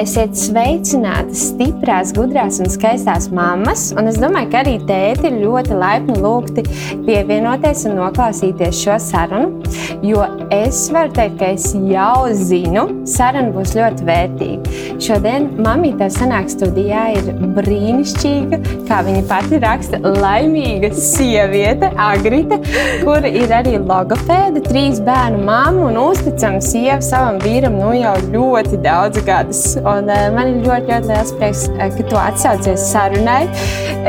[0.00, 3.90] Esiet sveicinātas, stiprās, gudrās un skaistās mammas.
[3.92, 6.64] Un es domāju, ka arī tēti ir ļoti laipni lūgti
[7.04, 9.58] pievienoties un noklausīties šo sarunu.
[10.06, 10.24] Jo
[10.54, 14.78] es varu teikt, ka es jau zinu, saruna būs ļoti vērtīga.
[15.04, 17.28] Šodien mamīte sanāk studijā ir
[17.58, 22.56] brīnišķīga, kā viņa pati raksta, laimīga sieviete, Agrita,
[23.04, 28.80] kur ir arī logopēda, trīs bērnu māma un uzticama sieva savam vīram nu jau ļoti
[28.86, 29.64] daudz gadus.
[29.90, 33.42] Un, uh, man ir ļoti, ļoti liels prieks, uh, ka tu atsaucies sarunai.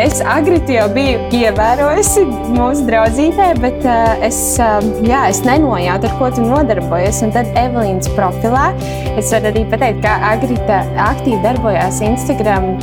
[0.02, 6.18] Es agrīti jau biju ievērojusi mūsu draudzītē, bet uh, es, uh, jā, es nenojautu, ar
[6.20, 7.24] ko tu nodarbojies.
[7.26, 8.70] Un tad Evelīnas profilā
[9.18, 12.76] es varu arī pateikt, ka Agrita aktīvi darbojās Instagram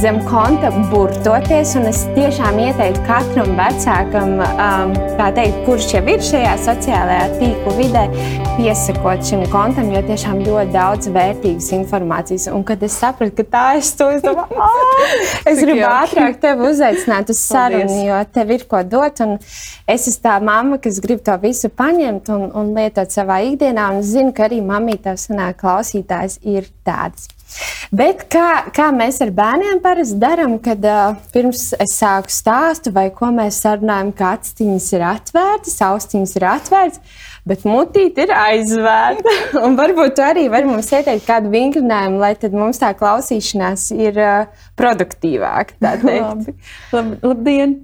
[0.00, 1.74] zem konta burtoties.
[1.90, 4.92] Es tiešām ieteiktu katram vecākam, um,
[5.36, 8.04] teikt, kurš jau ir šajā sociālajā tīklu vidē,
[8.56, 12.48] piesakot šim kontam, jo tiešām ļoti daudz vērtīgas informācijas.
[12.54, 13.64] Un, kad es sapratu, ka tā
[13.98, 15.16] to, es domāju, oh,
[15.50, 19.20] es gribu ātrāk tevi uzaicināt uz sarunu, jo tev ir ko dot.
[19.90, 23.90] Es esmu tā mamma, kas grib to visu paņemt un, un lietot savā ikdienā.
[23.92, 27.28] Un es zinu, ka arī mamītā sanāk klausītājs ir tāds.
[27.94, 33.08] Bet kā, kā mēs ar bērniem parasti darām, kad uh, pirms es sāku stāstu, vai
[33.14, 39.34] ko mēs sarunājam, ka aciņas ir atvērtas, austiņas ir atvērtas bet mutīte ir aizvērta.
[39.64, 44.20] Un varbūt tu arī vari mums ieteikt kādu vingrinājumu, lai tad mums tā klausīšanās ir
[44.20, 45.78] uh, produktīvāka.
[45.84, 46.56] Labi.
[46.94, 47.78] Lab, labdien!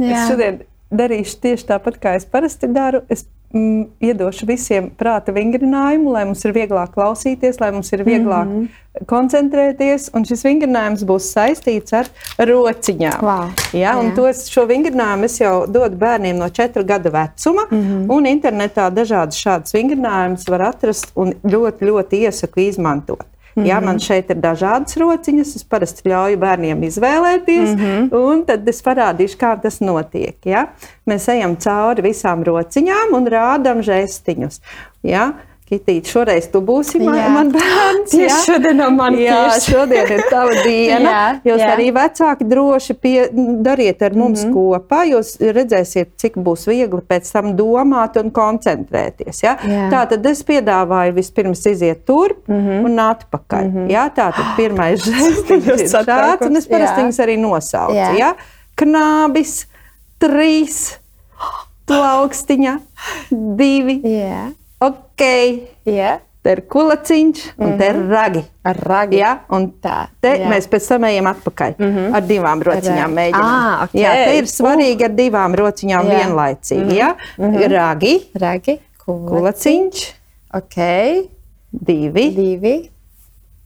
[0.00, 0.14] Jā.
[0.14, 0.62] Es šodien
[0.94, 3.02] darīšu tieši tāpat, kā es parasti daru.
[3.12, 8.46] Es mm, iedošu visiem prāta vingrinājumu, lai mums ir vieglāk klausīties, lai mums ir vieglāk
[8.46, 9.06] mm -hmm.
[9.10, 10.10] koncentrēties.
[10.14, 13.20] Un šis vingrinājums būs saistīts ar rociņām.
[13.22, 13.50] Wow.
[13.72, 17.66] Ja, un tos, šo vingrinājumu es jau dodu bērniem no 4 gadu vecuma.
[17.70, 18.30] Mm -hmm.
[18.30, 23.29] Internetā dažādas šādas vingrinājumus var atrast un ļoti, ļoti iesaku izmantot.
[23.54, 23.66] Mm -hmm.
[23.66, 28.14] Ja, man šeit ir dažādas rociņas, es parasti ļauju bērniem izvēlēties, mm -hmm.
[28.14, 30.36] un tad es parādīšu, kā tas notiek.
[30.44, 30.66] Ja.
[31.06, 34.60] Mēs ejam cauri visām rociņām un rādām žestiņus.
[35.02, 35.32] Ja.
[35.70, 37.26] Kitīt, šoreiz tu būsi man, jā.
[37.30, 38.10] man bērns.
[38.10, 39.20] Tieši šodien no manis.
[39.22, 41.12] Jā, šodien ir tava diena.
[41.12, 41.68] jā, jūs jā.
[41.76, 43.14] arī vecāki droši pie,
[43.62, 44.56] dariet ar mums mm -hmm.
[44.56, 45.04] kopā.
[45.12, 49.44] Jūs redzēsiet, cik būs viegli pēc tam domāt un koncentrēties.
[49.46, 49.54] Ja?
[49.94, 52.84] Tā tad es piedāvāju vispirms iziet turp mm -hmm.
[52.84, 53.64] un atpakaļ.
[53.64, 53.90] Mm -hmm.
[53.94, 57.94] Jā, tā tad pirmais žests ir šāds, un es parasti viņus arī nosaucu.
[57.94, 58.14] Jā.
[58.18, 58.34] Ja?
[58.74, 59.66] Knābis,
[60.18, 60.98] trīs,
[61.86, 62.80] plaukstiņa,
[63.30, 64.00] divi.
[64.02, 65.22] Jā ok,
[65.84, 66.20] yeah.
[66.40, 67.78] te ir kulaciņš un mm -hmm.
[67.78, 68.10] te ir mhm.
[68.10, 68.42] ragi.
[68.64, 69.16] Ar ragi.
[69.16, 69.32] Ja?
[69.48, 70.48] Un tā, te jā.
[70.48, 72.14] mēs pēc tam ejam atpakaļ mm -hmm.
[72.16, 73.18] ar divām rociņām.
[73.34, 74.00] Ah, okay.
[74.02, 76.18] jā, te ir svarīgi ar divām rociņām jā.
[76.18, 76.84] vienlaicīgi.
[76.84, 76.96] Mm -hmm.
[76.96, 77.14] ja?
[77.38, 77.68] mm -hmm.
[77.72, 80.14] Ragi, ragi kulaciņš,
[80.54, 81.28] okay.
[81.70, 82.90] divi, divi.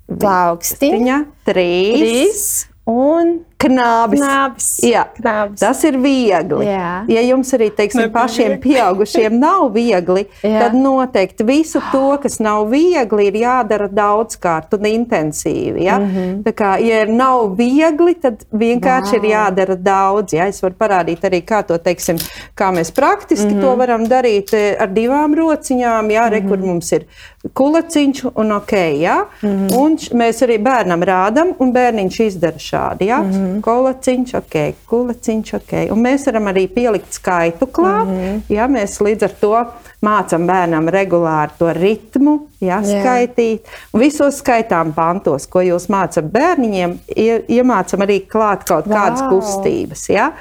[0.06, 4.20] plaukstiņa, trīs, trīs un knābis.
[4.20, 4.68] knābis.
[4.84, 5.60] Jā, knābis.
[5.60, 6.66] Tas ir viegli.
[6.68, 7.04] Jā.
[7.08, 10.66] Ja jums arī teiksim, pašiem pieaugušiem nav viegli, Jā.
[10.66, 15.84] tad noteikti visu to, kas nav viegli, ir jādara daudzkārt un intensīvi.
[15.84, 15.98] Ja?
[15.98, 16.42] Mm -hmm.
[16.44, 19.24] Tā kā, ja nav viegli, tad vienkārši wow.
[19.24, 20.32] ir jādara daudz.
[20.32, 20.46] Ja?
[20.46, 22.16] Es varu parādīt arī, kā to teiksim,
[22.56, 23.60] kā mēs praktiski mm -hmm.
[23.60, 23.78] to mhm.
[23.78, 26.10] varam darīt eh, ar divām rociņām.
[26.10, 26.48] Jā, re, mm -hmm.
[26.48, 27.06] kur mums ir
[27.52, 28.72] kulaciņš un ok.
[29.00, 29.24] Ja?
[29.42, 29.76] Mm -hmm.
[29.76, 33.04] Un mēs arī bērnam rādām, un bērniņš izdara šādi.
[33.04, 33.18] Ja?
[33.18, 33.53] Mm -hmm.
[33.54, 33.64] -hmm.
[33.64, 35.72] kolaciņš, ok, kulaciņš, ok.
[35.92, 38.06] Un mēs varam arī pielikt skaitu klāt.
[38.08, 38.40] Mm -hmm.
[38.48, 39.64] Ja mēs līdz ar to
[40.02, 43.60] mācām bērnam regulāri to ritmu, ja, skaitīt.
[43.92, 48.94] Un visos skaitām pantos, ko jūs mācāt bērniņiem, ie, iemācām arī klāt kaut wow.
[48.94, 50.08] kādas kustības.
[50.08, 50.32] Jā,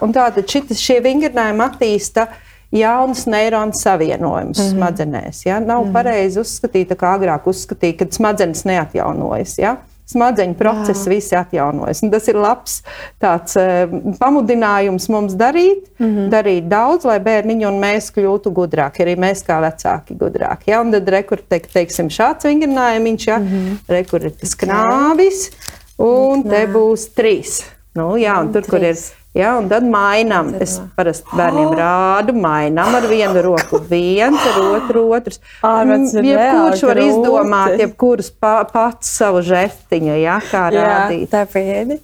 [0.00, 2.26] un tātad šitas, šie vingrinājumi attīsta
[2.70, 4.76] jaunas neironu savienojumus mm -hmm.
[4.76, 5.46] smadzenēs.
[5.46, 5.60] Ja?
[5.60, 5.92] Nav mm -hmm.
[5.92, 9.58] pareizi uzskatīt, kā agrāk uzskatīja, kad smadzenes neatjaunojas.
[9.58, 9.76] Ja?
[10.10, 12.02] Smadzeņu procesi visi atjaunojas.
[12.06, 12.80] Un tas ir labs
[13.22, 13.90] tāds, uh,
[14.20, 16.30] pamudinājums mums darīt, mm -hmm.
[16.32, 20.70] darīt daudz, lai bērniņi un mēs kļūtu gudrāki, arī mēs kā vecāki gudrāki.
[20.70, 20.80] Ja?
[20.80, 23.38] Un tad rekur, teik, teiksim, šāds vingrinājums, ja?
[23.38, 23.78] mm -hmm.
[23.88, 25.50] rekur ir tas knāvis,
[25.98, 27.64] un te būs trīs.
[27.96, 28.70] Nu, jā, un tur, trīs.
[28.70, 28.96] kur ir
[29.36, 30.54] Ja, un tad mainām.
[30.64, 35.42] Es parasti bērniem rādu, mainām ar vienu roku, viens ar otru, otrs.
[35.60, 41.28] Jebkurš var izdomāt, jebkurš pa, pats savu žestiņu, ja, kā rādīt.
[41.34, 42.00] Tā piedi.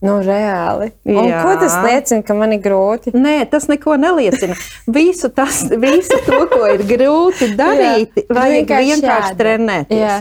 [0.00, 0.94] Nu, reāli.
[1.04, 1.42] Un Jā.
[1.44, 3.12] ko tas liecina, ka man ir grūti?
[3.12, 4.56] Nē, tas neko neliecina.
[4.88, 8.28] Visu, tas, visu to, ko ir grūti darīt, Jā.
[8.32, 10.00] vajag vienkārši, vienkārši trenēties.
[10.00, 10.14] Jā.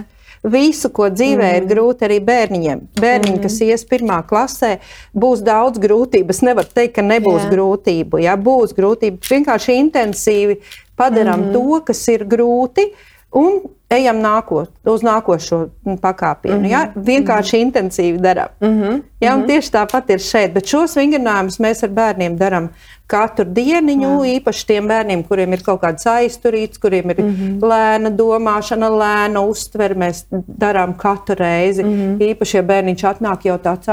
[0.43, 1.57] Visu, ko dzīvē mm.
[1.59, 2.83] ir grūti arī bērniņiem.
[2.99, 3.43] Bērniņi, mm.
[3.43, 4.77] kas ies pirmā klasē,
[5.11, 6.35] būs daudz grūtību.
[6.35, 7.49] Es nevaru teikt, ka nebūs jā.
[7.51, 8.21] grūtību.
[8.23, 9.19] Jā, būs grūtību.
[9.29, 10.61] Vienkārši intensīvi
[10.99, 11.53] padarām mm.
[11.55, 12.87] to, kas ir grūti.
[13.35, 13.59] Un
[13.93, 15.59] ejam nākot, uz nākošo
[16.01, 16.57] pakāpienu.
[16.57, 16.71] Mm -hmm.
[16.71, 16.91] ja?
[16.95, 17.65] Vienkārši mm -hmm.
[17.65, 18.49] intensīvi darām.
[18.61, 19.01] Mm -hmm.
[19.19, 19.37] ja?
[19.47, 20.53] Tieši tāpat ir šeit.
[20.53, 22.69] Bet šos vingrinājumus mēs ar bērniem darām
[23.09, 27.71] katru dienu, īpaši tiem bērniem, kuriem ir kaut kāds aizturīts, kuriem ir mm -hmm.
[27.71, 29.95] lēna domāšana, lēna uztvere.
[29.95, 31.83] Mēs darām katru reizi.
[31.83, 32.29] Mm -hmm.
[32.29, 33.89] Īpaši, ja bērniņš atnāk jau tāds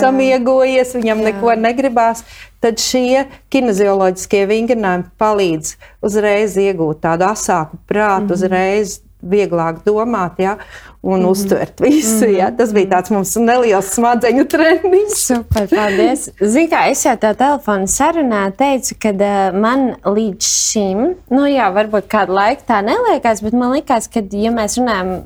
[0.00, 1.24] samiegojies, viņam Jā.
[1.24, 2.24] neko negribās,
[2.60, 8.32] tad šie kinezioloģiskie vingrinājumi palīdz uzreiz iegūt tādu asāku prātu, mm -hmm.
[8.32, 10.56] uzreiz vieglāk domāt ja,
[11.02, 11.30] un mm -hmm.
[11.30, 12.26] uztvert visu.
[12.30, 12.50] Ja.
[12.50, 15.16] Tas bija tāds mums neliels smadzeņu treniņš.
[15.16, 16.30] Super, paldies.
[16.40, 21.72] Zini, kā es jau tā telefona sarunā teicu, ka uh, man līdz šim, nu jā,
[21.74, 25.22] varbūt kādu laiku tā neliekās, bet man likās, ka, ja mēs runājam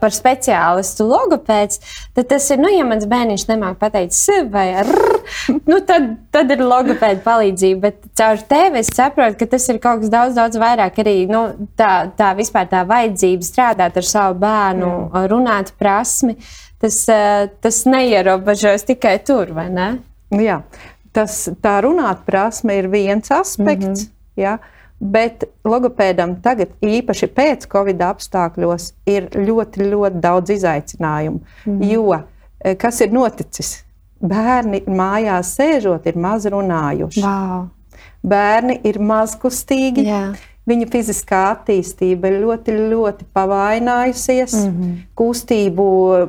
[0.00, 1.80] par speciālistu logopēds,
[2.14, 5.20] tad tas ir, nu, ja mans bērniņš nemāk pateikt sev vai rr,
[5.70, 7.80] nu, tad, tad ir logopēda palīdzība.
[7.88, 11.42] Bet caur tevi es saprotu, ka tas ir kaut kas daudz, daudz vairāk arī nu,
[11.80, 15.24] tā, tā vispār tā vajadzība strādāt ar savu bērnu, Jā.
[15.32, 16.36] runāt prasmi.
[16.80, 19.88] Tas, eh, tas neierobežojas tikai tur, vai ne?
[20.32, 20.62] Jā,
[21.12, 23.86] tas tā runāt prasme ir viens aspekts.
[23.86, 24.10] Mm -hmm.
[24.36, 24.58] Ja?
[25.00, 31.40] Bet logopēdam tagad, īpaši pēc Covid apstākļos, ir ļoti, ļoti daudz izaicinājumu.
[31.64, 31.86] Mm.
[31.88, 33.78] Jo eh, kas ir noticis?
[34.20, 37.24] Bērni mājās sēžot, ir maz runājuši.
[37.24, 37.70] Wow.
[38.20, 40.04] Bērni ir mazkustīgi.
[40.04, 40.36] Yeah.
[40.68, 44.58] Viņa fiziskā attīstība ir ļoti, ļoti pavainājusies.
[44.58, 44.98] Mm -hmm.
[45.16, 45.86] Kustību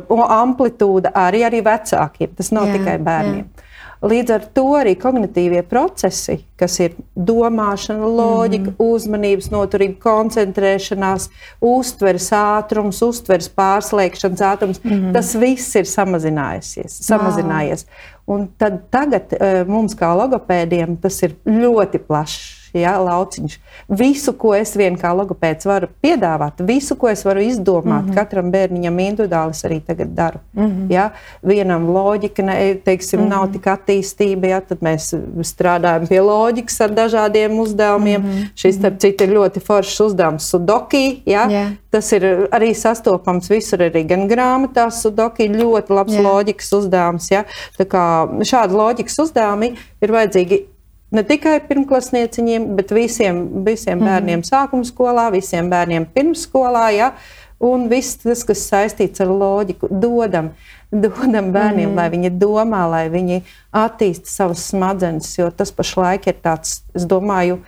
[0.08, 2.32] amplitūda arī, arī vecākiem.
[2.38, 3.44] Tas nav yeah, tikai bērniem.
[3.44, 3.68] Yeah.
[4.02, 11.28] Līdz ar to arī kognitīvie procesi, kas ir domāšana, loģika, mm uzmanības noturība, koncentrēšanās,
[11.62, 16.98] uztveres ātrums, uztveres pārslēgšanas ātrums, mm tas viss ir samazinājies.
[17.06, 17.86] samazinājies.
[17.86, 18.34] Wow.
[18.34, 23.58] Un tad tagad eh, mums, kā logopēdiem, tas ir ļoti plašs ja, lauciņš.
[23.88, 28.16] Visu, ko es vien kā logopēds varu piedāvāt, visu, ko es varu izdomāt, mm -hmm.
[28.16, 30.40] katram bērniņam individuāli es arī tagad daru.
[30.54, 30.92] Mm -hmm.
[30.92, 31.10] ja.
[31.42, 33.30] Vienam loģika ne, teiksim, mm -hmm.
[33.30, 38.22] nav tik attīstība, ja, tad mēs strādājam pie loģikas ar dažādiem uzdevumiem.
[38.22, 38.50] Mm -hmm.
[38.56, 41.22] Šis, starp citu, ir ļoti foršs uzdevums sudoki.
[41.26, 41.50] Ja.
[41.50, 41.72] Yeah.
[41.90, 45.02] Tas ir arī sastopams visur, arī gan grāmatās.
[45.02, 46.26] Sudoki ir ļoti labs yeah.
[46.26, 47.32] loģikas uzdevums.
[47.32, 47.44] Ja.
[47.78, 50.62] Tā kā šādi loģikas uzdevumi ir vajadzīgi
[51.12, 54.10] ne tikai pirmklasnieciņiem, bet visiem, visiem mm -hmm.
[54.10, 56.90] bērniem sākuma skolā, visiem bērniem pirmsskolā.
[56.96, 57.14] Ja?
[57.60, 60.50] Un viss tas, kas saistīts ar loģiku, dodam,
[60.92, 61.96] dodam bērniem, mm -hmm.
[61.96, 63.42] lai viņi domā, lai viņi
[63.72, 65.38] attīsta savas smadzenes.
[65.38, 67.60] Jo tas pašlaik ir tāds, es domāju,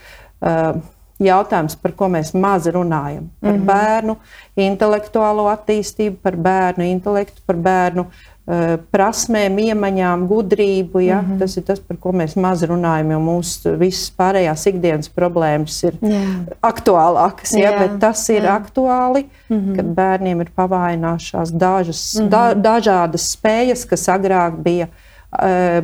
[0.42, 0.82] uh,
[1.22, 3.30] jautājums, par ko mēs maz runājam.
[3.42, 3.66] Par mm -hmm.
[3.66, 4.18] bērnu
[4.56, 11.00] intelektuālo attīstību, par bērnu intelektu, par bērnu uh, prasmēm, iemaņām, gudrību.
[11.00, 11.22] Ja?
[11.22, 11.40] Mm -hmm.
[11.40, 15.94] Tas ir tas, par ko mēs maz runājam, jo mūsu visas pārējās ikdienas problēmas ir
[16.02, 16.22] Jā.
[16.62, 17.58] aktuālākas.
[17.58, 17.80] Ja?
[17.80, 18.60] Bet tas ir Jā.
[18.60, 19.76] aktuāli, mm -hmm.
[19.76, 22.30] kad bērniem ir pavainājušās dažas, mm -hmm.
[22.30, 24.88] da, dažādas spējas, kas agrāk bija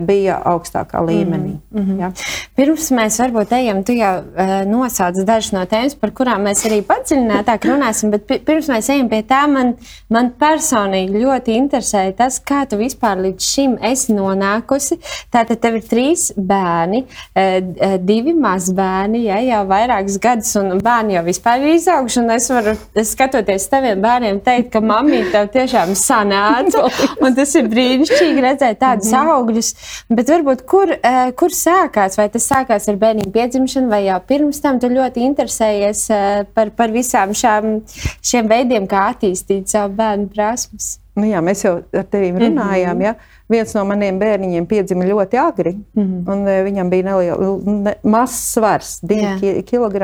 [0.05, 1.57] bija augstākā līmenī.
[1.71, 1.99] Mm -hmm.
[1.99, 2.11] ja.
[2.55, 6.81] Pirms mēs varbūt ejam, tu jau uh, nosauc dažas no tēmām, par kurām mēs arī
[6.83, 9.73] padziļinātāk runāsim, bet pirms mēs ejam pie tā, man,
[10.09, 14.99] man personīgi ļoti interesē tas, kā tu vispār līdz šim esi nonākusi.
[15.31, 21.23] Tātad tev ir trīs bērni, uh, divi mazbērni, ja, jau vairākus gadus, un bērni jau
[21.23, 26.89] vispār ir izauguši, un es varu, skatoties taviem bērniem, teikt, ka mamma tev tiešām sanāca,
[27.23, 29.73] un tas ir brīnišķīgi redzēt tādu mm -hmm augļus.
[30.13, 32.19] Bet varbūt kur, eh, kur sākās?
[32.19, 36.71] Vai tas sākās ar bērnu piedzimšanu, vai jau pirms tam tu ļoti interesējies eh, par,
[36.71, 37.81] par visām šām,
[38.21, 40.99] šiem veidiem, kā attīstīt savu bērnu prasmes?
[41.19, 42.95] Nu jā, mēs jau ar tevi runājām.
[42.95, 43.03] Mm -hmm.
[43.03, 43.15] ja?
[43.49, 46.31] Viens no maniem bērniņiem piedzima ļoti agri, mm -hmm.
[46.31, 49.95] un uh, viņam bija neliels, ne, mazs svars, 2 kg,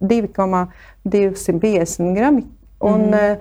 [0.00, 2.42] 2,250 grami.
[2.80, 3.36] Un, mm -hmm.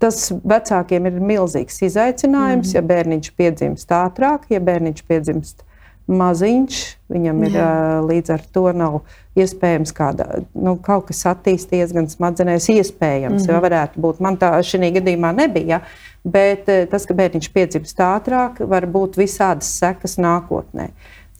[0.00, 2.76] Tas vecākiem ir milzīgs izaicinājums, mm.
[2.76, 5.64] ja bērniņš piedzimst ātrāk, ja bērniņš piedzimst
[6.10, 6.80] maziņš,
[7.12, 7.68] viņam ir Jā.
[8.04, 8.96] līdz ar to nav
[9.40, 13.50] iespējams kāda, nu, kaut kas attīstīties gan smadzenēs, iespējams, mm.
[13.50, 14.20] ja varētu būt.
[14.24, 15.80] Man tā šī gadījumā nebija,
[16.24, 20.90] bet tas, ka bērniņš piedzimst ātrāk, var būt visādas sekas nākotnē.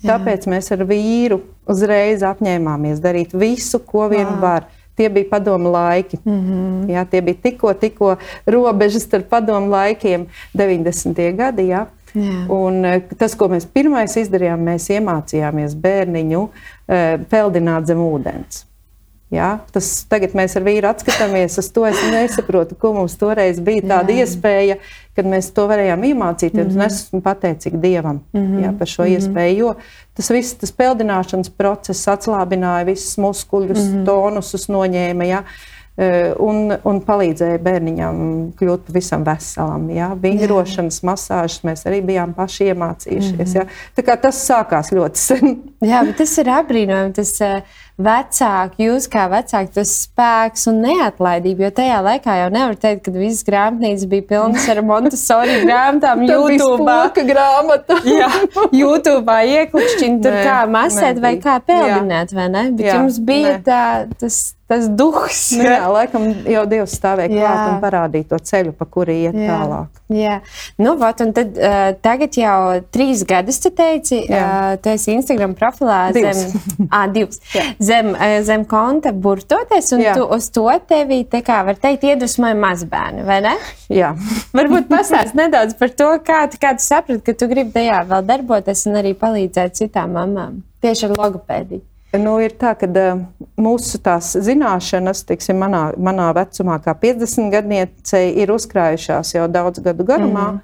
[0.04, 0.14] Jā.
[0.14, 4.40] Tāpēc mēs ar vīru uzreiz apņēmāmies darīt visu, ko vien wow.
[4.42, 6.18] var Tie bija padomu laiki.
[6.24, 6.90] Mm -hmm.
[6.94, 11.36] jā, tie bija tikko, tikko robežas starp padomu laikiem, 90.
[11.36, 11.68] gadi.
[11.68, 11.86] Jā.
[12.14, 12.46] Jā.
[12.48, 16.48] Un, eh, tas, ko mēs pirmais izdarījām, mēs iemācījāmies bērniņu
[16.88, 18.64] eh, peldināt zem ūdens.
[19.32, 19.48] Ja?
[19.72, 21.84] Tas, tagad mēs ar vīru atskatāmies uz to.
[21.88, 24.24] Es nesaprotu, ko mums toreiz bija tāda Jā.
[24.24, 24.78] iespēja,
[25.16, 26.70] kad mēs to varējām iemācīties.
[26.70, 26.86] Mm -hmm.
[26.86, 28.64] Es esmu pateicīga Dievam mm -hmm.
[28.64, 29.14] ja, par šo mm -hmm.
[29.14, 29.56] iespēju.
[29.58, 29.74] Jo
[30.14, 34.04] tas viss, tas peldināšanas process atslābināja visus muskuļus, mm -hmm.
[34.06, 35.24] tonusus noņēma.
[35.24, 35.44] Ja?
[36.38, 38.16] un, un palīdzēja bērniņam
[38.58, 39.90] kļūt pavisam veselam.
[39.90, 40.08] Ja?
[40.22, 43.54] Vingrošanas masāžas mēs arī bijām paši iemācījušies.
[43.54, 43.66] Ja?
[43.96, 45.62] Tā kā tas sākās ļoti sen.
[45.80, 47.12] Jā, bet tas ir apbrīnojami.
[47.12, 51.68] Tas, uh vecāki, jūs kā vecāki, tas spēks un neatlaidība.
[51.68, 56.24] Jo tajā laikā jau nevar teikt, ka visas grāmatnīcas bija pilnas ar Montesori grāmatām.
[56.30, 56.88] YouTube
[57.30, 58.00] grāmata.
[58.20, 58.30] jā,
[58.74, 62.66] YouTube ieklikšķina tur kā masēt vai kā peldināt, vai ne?
[62.74, 63.62] Bet jā, jums bija ne.
[63.68, 63.82] tā,
[64.18, 64.42] tas
[64.74, 65.42] tas duhs.
[65.54, 69.46] Nu, jā, laikam jau Dievs stāvēja klāt un parādīja to ceļu, pa kuri iet jā.
[69.48, 70.00] tālāk.
[70.14, 70.34] Jā,
[70.82, 72.56] nu, vat, un tad uh, tagad jau
[72.92, 76.42] trīs gadus, tu teici, uh, tu esi Instagram profilā divs.
[76.52, 77.40] zem, ah, divs,
[77.80, 80.12] zem, uh, zem konta burtoties, un jā.
[80.18, 83.54] tu uz to tevi, te kā var teikt, iedvesmoja mazbērni, vai ne?
[83.92, 84.12] Jā.
[84.56, 88.86] Varbūt pastāst nedaudz par to, kā, kā tu saprati, ka tu gribi tajā vēl darboties
[88.90, 91.84] un arī palīdzēt citām mamām tieši ar logopēdiju.
[92.20, 92.86] Nu, ir tā, ka
[93.58, 93.98] mūsu
[94.46, 100.52] zināšanas, tiksim, manā, manā vecumā, kā 50 gadniecei, ir uzkrājušās jau daudz gadu garumā.
[100.52, 100.62] Mm.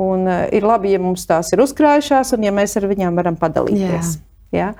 [0.00, 3.36] Un, uh, ir labi, ja mums tās ir uzkrājušās, un ja mēs ar viņiem varam
[3.36, 4.16] padalīties.
[4.16, 4.26] Yeah.
[4.50, 4.70] Ja?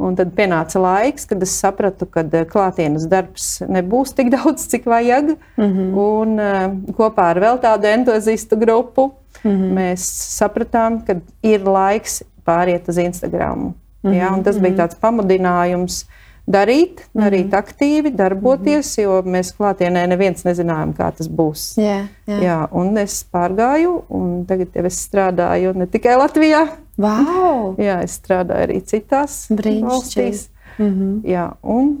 [0.00, 5.34] Un tad pienāca laiks, kad es sapratu, ka klātienes darbs nebūs tik daudz, cik vajag.
[5.58, 5.98] Mm -hmm.
[6.04, 9.10] Un uh, kopā ar vēl tādu entuziastu grupu
[9.42, 9.74] mm -hmm.
[9.74, 10.06] mēs
[10.38, 13.74] sapratām, ka ir laiks pāriet uz Instagram.
[14.02, 14.16] Mm -hmm.
[14.16, 14.80] ja, tas bija mhm.
[14.80, 16.06] tāds pamudinājums
[16.48, 17.58] darīt, darīt mm -hmm.
[17.58, 19.04] aktīvi, darboties, mm -hmm.
[19.04, 21.76] jo mēs klātienē neviens nezinājām, kā tas būs.
[21.76, 22.40] Jā, jā.
[22.42, 26.68] Jā, un es pārgāju, un tagad jau es strādāju ne tikai Latvijā.
[26.98, 27.74] Wow.
[27.88, 30.48] Jā, es strādāju arī citās valstīs.
[30.78, 31.30] Mm -hmm.
[31.30, 31.98] Jā, un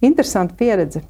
[0.00, 1.00] interesanti pieredze.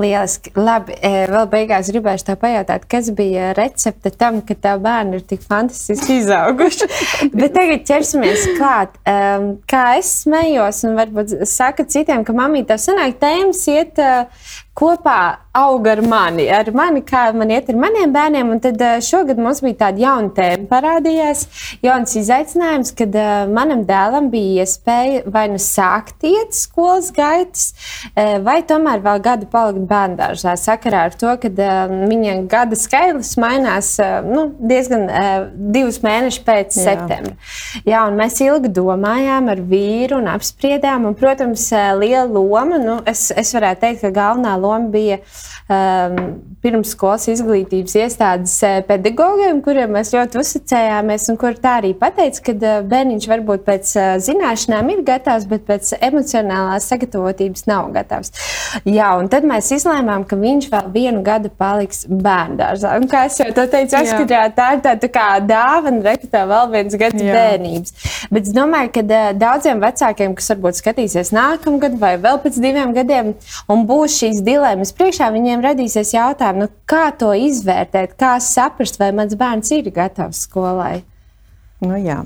[0.00, 0.52] Lieliski.
[0.56, 5.26] Labi, e, vēl beigās gribēšu tā pajautāt, kas bija recepte tam, ka tā bērni ir
[5.28, 6.88] tik fantastiski izauguši.
[7.38, 8.96] Bet tagad ķersimies klāt.
[9.70, 14.00] Kā es smējos, un varbūt saku citiem, ka mamīte tā sanāk, tēmas iet
[14.80, 15.20] kopā
[15.56, 18.52] aug ar mani, ar mani, kā man iet ar maniem bērniem.
[18.54, 21.42] Un tad šogad mums bija tāda jauna tēma, parādījās
[21.82, 23.16] jauns izaicinājums, kad
[23.50, 27.72] manam dēlam bija iespēja vai nu sākt iet skolas gaitas,
[28.46, 33.96] vai tomēr vēl gadu palikt bērngārzā sakarā ar to, ka viņa gada skaitlis mainās
[34.30, 35.08] nu, diezgan
[35.74, 36.86] divus mēnešus pēc Jā.
[36.86, 37.34] septembra.
[37.88, 41.66] Jā, mēs ilgi domājām ar vīru un apspriedām, un, protams,
[41.98, 46.18] liela loma, nu, es, es varētu teikt, ka galvenā loma bija um,
[46.62, 48.56] pirmsskolas izglītības iestādes
[48.88, 53.94] pedagogiem, kuriem mēs ļoti uzticējāmies, un kur tā arī pateica, ka uh, bērniņš varbūt pēc
[53.96, 58.34] uh, zināšanām ir gatavs, bet pēc emocionālās sagatavotības nav gatavs.
[58.86, 62.94] Jā, un tad mēs izlēmām, ka viņš vēl vienu gadu paliks bērngārzā.
[63.00, 67.20] Un, kā jau teicu, atskatījā, tā ir tā, tā kā dāvana, rekritā vēl viens gads
[67.20, 67.34] Jā.
[67.34, 67.94] bērnības.
[68.30, 69.04] Bet es domāju, ka
[69.38, 73.34] daudziem vecākiem, kas varbūt skatīsies nākamgad vai vēl pēc diviem gadiem,
[73.70, 74.59] un būs šīs dilemmas
[74.96, 80.44] priekšā, viņiem radīsies jautājumi, nu, kā to izvērtēt, kā saprast, vai mans bērns ir gatavs
[80.46, 81.02] skolai.
[81.80, 82.24] Nu, jā.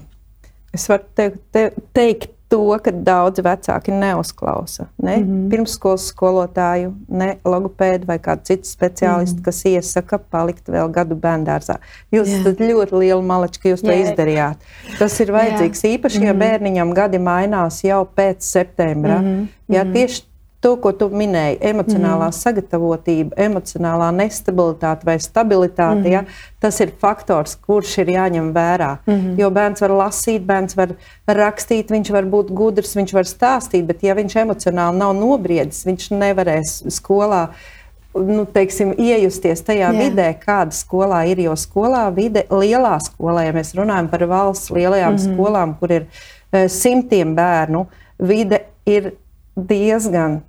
[0.74, 5.50] es varu te, te, teikt to, ka daudzi vecāki neuzklausa ne mm -hmm.
[5.50, 9.44] pirmsskolas skolotāju, ne logopēdu vai kādu citu speciālistu, mm -hmm.
[9.44, 11.76] kas iesaka palikt vēl gadu bērngārzā.
[12.12, 12.40] Jūs yeah.
[12.40, 13.94] esat ļoti liela maleči, ka jūs yeah.
[13.94, 14.56] to izdarījāt.
[14.98, 15.94] Tas ir vajadzīgs yeah.
[15.94, 16.44] īpaši, ja mm -hmm.
[16.44, 19.18] bērniņam gadi mainās jau pēc septembra.
[19.18, 19.74] Mm -hmm.
[19.74, 20.22] Ja, tieši
[20.64, 22.37] to, ko tu minēji, emocionālā mm.
[22.38, 26.12] sagatavotība, emocionālā nestabilitāte vai stabilitāte, mm.
[26.14, 26.23] ja,
[26.62, 28.90] tas ir faktors, kurš ir jāņem vērā.
[29.04, 29.35] Mm.
[29.40, 30.94] Jo bērns var lasīt, bērns var
[31.28, 36.09] rakstīt, viņš var būt gudrs, viņš var stāstīt, bet ja viņš emocionāli nav nobriedis, viņš
[36.16, 37.47] nevarēs skolā.
[38.14, 39.92] Nu, teiksim, iejusties tajā Jā.
[39.99, 41.42] vidē, kāda skolā ir.
[41.42, 45.35] Jo skolā, vide, lielā skolā, ja mēs runājam par valsts lielajām mm -hmm.
[45.35, 47.88] skolām, kur ir uh, simtiem bērnu,
[48.23, 49.16] vide ir
[49.56, 50.40] diezgan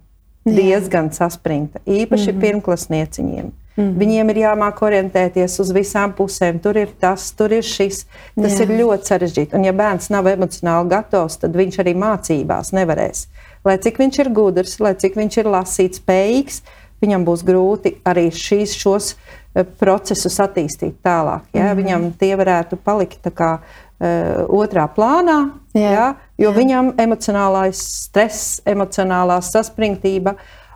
[0.46, 2.42] diezgan saspringta, īpaši mm -hmm.
[2.42, 3.46] pirmklasnieciņiem.
[3.46, 3.98] Mm -hmm.
[4.00, 6.60] Viņiem ir jāmāk orientēties uz visām pusēm.
[6.60, 8.06] Tur ir tas, tur ir šis.
[8.36, 8.62] Tas Jā.
[8.62, 9.56] ir ļoti sarežģīti.
[9.56, 13.28] Un, ja bērns nav emocionāli gatavs, tad viņš arī mācībās nevarēs.
[13.66, 16.62] Lai cik viņš ir gudrs, lai cik viņš ir lasīt spējīgs,
[17.02, 19.16] viņam būs grūti arī šīs, šos
[19.56, 21.42] eh, procesus attīstīt tālāk.
[21.54, 21.64] Ja?
[21.64, 21.76] Mm -hmm.
[21.76, 23.60] Viņam tie varētu palikt kā,
[24.00, 25.50] uh, otrā plānā.
[25.74, 25.92] Jā.
[25.92, 26.16] Ja?
[26.38, 26.56] Jo Jā.
[26.58, 30.36] viņam emocionālais stress, emocionālā saspringtība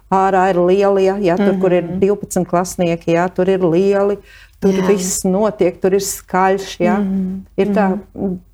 [0.09, 0.99] ārā ir liela.
[0.99, 1.61] Ja, ja tur, mm -hmm.
[1.61, 4.17] kur ir 12 klasnieki, ja, tur ir lieli.
[4.59, 4.87] Tur Jā.
[4.87, 6.79] viss notiek, tur ir skaļš.
[6.79, 6.97] Ja.
[6.99, 7.41] Mm -hmm.
[7.57, 7.97] ir tā,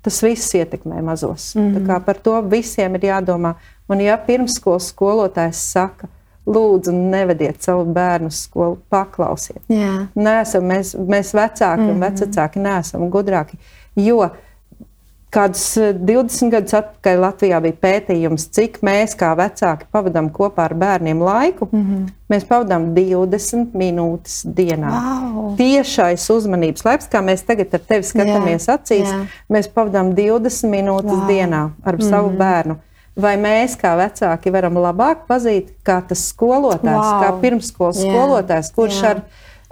[0.02, 1.54] tas viss ietekmē mazos.
[1.54, 2.00] Mm -hmm.
[2.00, 3.54] Par to visiem ir jādomā.
[3.88, 6.08] Un, ja pirmsskolas skolotājs saka,
[6.46, 9.62] lūdzu, nevediet savu bērnu skolu, paklausiet.
[9.68, 10.06] Jā.
[10.14, 11.90] Nesam, mēs, mēs vecāki mm -hmm.
[11.90, 12.02] un mhm.
[12.04, 13.58] vecāki neesam gudrāki.
[13.96, 14.30] Jo
[15.34, 21.18] Kādus 20 gadus atpakaļ Latvijā bija pētījums, cik mēs kā vecāki pavadām kopā ar bērniem
[21.22, 21.68] laiku.
[21.72, 22.04] Mm -hmm.
[22.30, 24.90] Mēs pavadām 20 minūtes dienā.
[24.94, 25.56] Wow.
[25.58, 29.26] Tiešais uzmanības laiks, kā mēs tagad ar tevi skatāmies jā, acīs, jā.
[29.50, 31.26] mēs pavadām 20 minūtes wow.
[31.26, 32.10] dienā ar mm -hmm.
[32.10, 32.76] savu bērnu.
[33.16, 37.22] Vai mēs, kā vecāki, varam labāk pazīt, kā tas skolotājs, wow.
[37.22, 39.10] kā pirmsskolas skolotājs, kurš jā.
[39.10, 39.22] ar,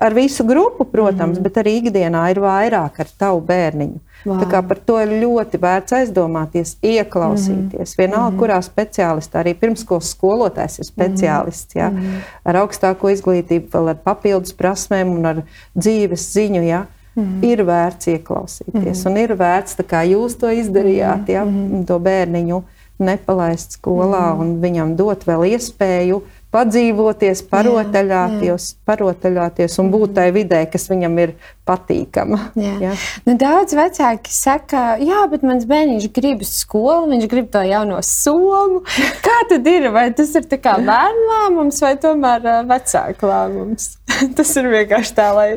[0.04, 4.00] ar visu grupu, protams, mm bet arī ikdienā ir vairāk ar tavu bērniņu.
[4.24, 4.38] Wow.
[4.40, 7.92] Tā kā par to ir ļoti vērts aizdomāties, ieklausīties.
[7.92, 7.98] Mm.
[8.00, 11.76] Vienalga, mm kurā speciālistā arī pirmskolas skolotājs ir speciālists.
[11.76, 11.90] Ja?
[11.90, 12.20] Mm -hmm.
[12.44, 15.42] Ar augstāko izglītību, vēl ar papildus prasmēm un ar
[15.76, 16.62] dzīves ziņu.
[16.62, 16.86] Ja?
[17.14, 17.42] Mm.
[17.42, 21.44] Ir vērts ieklausīties, mm un ir vērts, kā jūs to izdarījāt, ja?
[21.44, 22.62] mm to bērniņu
[22.98, 26.22] nepalaist skolā mm un viņam dot vēl iespēju
[26.54, 31.34] padzīvoties, parotaļāties, parotaļāties un būt tajā vidē, kas viņam ir
[31.66, 32.38] patīkama.
[32.60, 32.74] Jā.
[32.82, 32.92] Jā.
[33.26, 38.84] Nu, daudz vecāki saka, jā, bet mans bērniņš grib skolu, viņš grib to jauno somu.
[39.26, 39.88] Kā tad ir?
[39.94, 43.90] Vai tas ir bērnu lēmums vai tomēr vecāku lēmums?
[44.38, 45.48] tas ir vienkārši tā, lai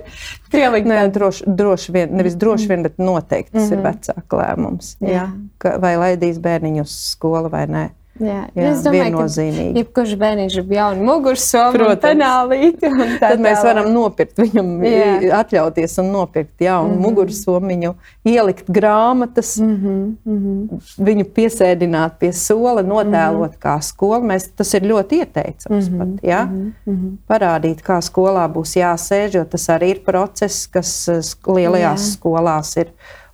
[0.54, 0.90] pielikt.
[0.90, 3.74] Nē, droši, droši vien, nevis droši vien, bet noteikti tas mm -hmm.
[3.74, 3.88] ir mhm.
[3.92, 4.96] vecāku lēmums.
[5.02, 5.14] Jā.
[5.14, 5.28] Jā.
[5.62, 7.88] Ka, vai laidīs bērniņu uz skolu vai nē.
[8.20, 9.72] Jā, jā, es domāju, viennozīmīgi.
[9.74, 12.90] ka jebkurš bērniņš ir jaunu mugursomu un penālīti.
[12.90, 15.10] Un tā Tad mēs varam nopirkt viņam, jā.
[15.40, 17.06] atļauties un nopirkt jaunu mm -hmm.
[17.08, 17.94] mugursomiņu,
[18.26, 20.16] ielikt grāmatas, mm -hmm.
[20.26, 21.06] Mm -hmm.
[21.10, 23.62] viņu piesēdināt pie sola, notēlot mm -hmm.
[23.62, 24.20] kā skola.
[24.20, 26.16] Mēs, tas ir ļoti ieteicams mm -hmm.
[26.16, 26.46] pat, ja?
[26.46, 27.18] mm -hmm.
[27.28, 31.10] Parādīt, kā skolā būs jāsēž, jo tas arī ir process, kas
[31.48, 32.14] lielajās jā.
[32.14, 32.88] skolās ir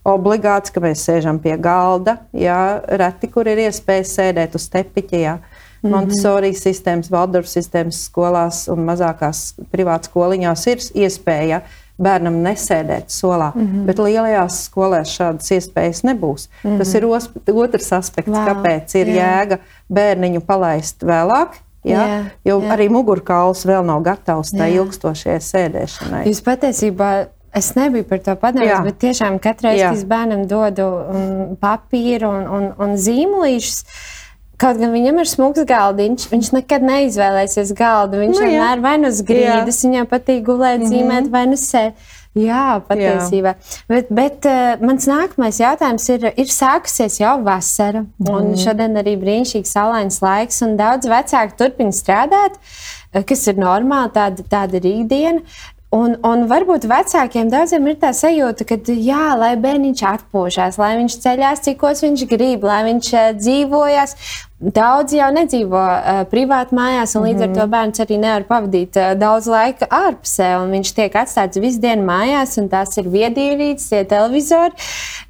[0.03, 2.17] obligāts, ka mēs sēžam pie galda.
[2.35, 5.19] Jā, reti, kur ir iespēja sēdēt uz tepiņa.
[5.19, 5.37] Jā.
[5.37, 5.95] Mm -hmm.
[5.95, 11.61] Montesori sistēmas, Valdorf sistēmas skolās un mazākās privātās skoliņās ir iespēja
[11.99, 13.85] bērnam nesēdēt solā, mm -hmm.
[13.85, 16.47] bet lielajās skolās šādas iespējas nebūs.
[16.63, 16.77] Mm -hmm.
[16.77, 18.47] Tas ir os, otrs aspekts, wow.
[18.47, 19.13] kāpēc ir jā.
[19.15, 19.57] jēga
[19.89, 21.59] bērniņu palaist vēlāk.
[21.83, 22.07] Ja?
[22.07, 22.71] Jā, jo jā.
[22.73, 26.25] arī mugurkauls vēl nav gatavs tai ilgstošajai sēdēšanai.
[26.27, 30.89] Jūs patiesībā Es nebiju par to padomājis, bet tiešām katrai reizē, kad es bērnam dodu
[30.89, 33.83] um, papīru un, un, un zīmolīšus,
[34.63, 38.19] Kaut gan viņam ir smūgs galdiņš, viņš nekad neizvēlēsies galdu.
[38.21, 40.91] Viņš nu, vienmēr vai nu uz grīdas, viņam patīk gulēt, mm -hmm.
[40.93, 42.11] zīmēt, vai nu sēž.
[42.33, 43.51] Jā, patiesībā.
[43.53, 43.81] Jā.
[43.91, 48.29] Bet, bet uh, mans nākamais jautājums ir, ir sākusies jau vasara, mm.
[48.31, 48.61] un mhm.
[48.63, 52.57] šodien arī brīnišķīgs saulains laiks, un daudz vecāku turpina strādāt,
[53.13, 55.43] kas ir normāli, tāda, tāda ir ikdiena.
[55.93, 61.17] Un, un varbūt vecākiem daudziem ir tā sajūta, ka, jā, lai bērniņš atpūšas, lai viņš
[61.21, 64.15] ceļās, cikos viņš grib, lai viņš uh, dzīvojas.
[64.61, 67.49] Daudz jau nedzīvo uh, privāti mājās, un līdz mm -hmm.
[67.49, 67.71] ar to mhm.
[67.71, 70.49] bērns arī nevar pavadīt uh, daudz laika ārpusē.
[70.71, 74.71] Viņš tiek atstāts visu dienu mājās, un tās ir viedierīces, tie televizori.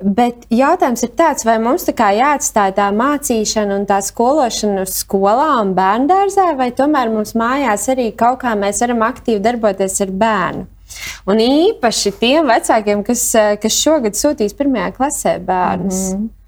[0.04, 5.62] Bet jautājums ir tāds, vai mums tā kā jāatstāj tā mācīšana un tā skološana skolā
[5.62, 10.68] un bērngārzā, vai tomēr mums mājās arī kaut kā mēs varam aktīvi darboties ar bērnu.
[11.26, 16.14] Un īpaši tiem vecākiem, kas, uh, kas šogad sūtīs pirmajā klasē bērnus.
[16.14, 16.43] Mm -hmm.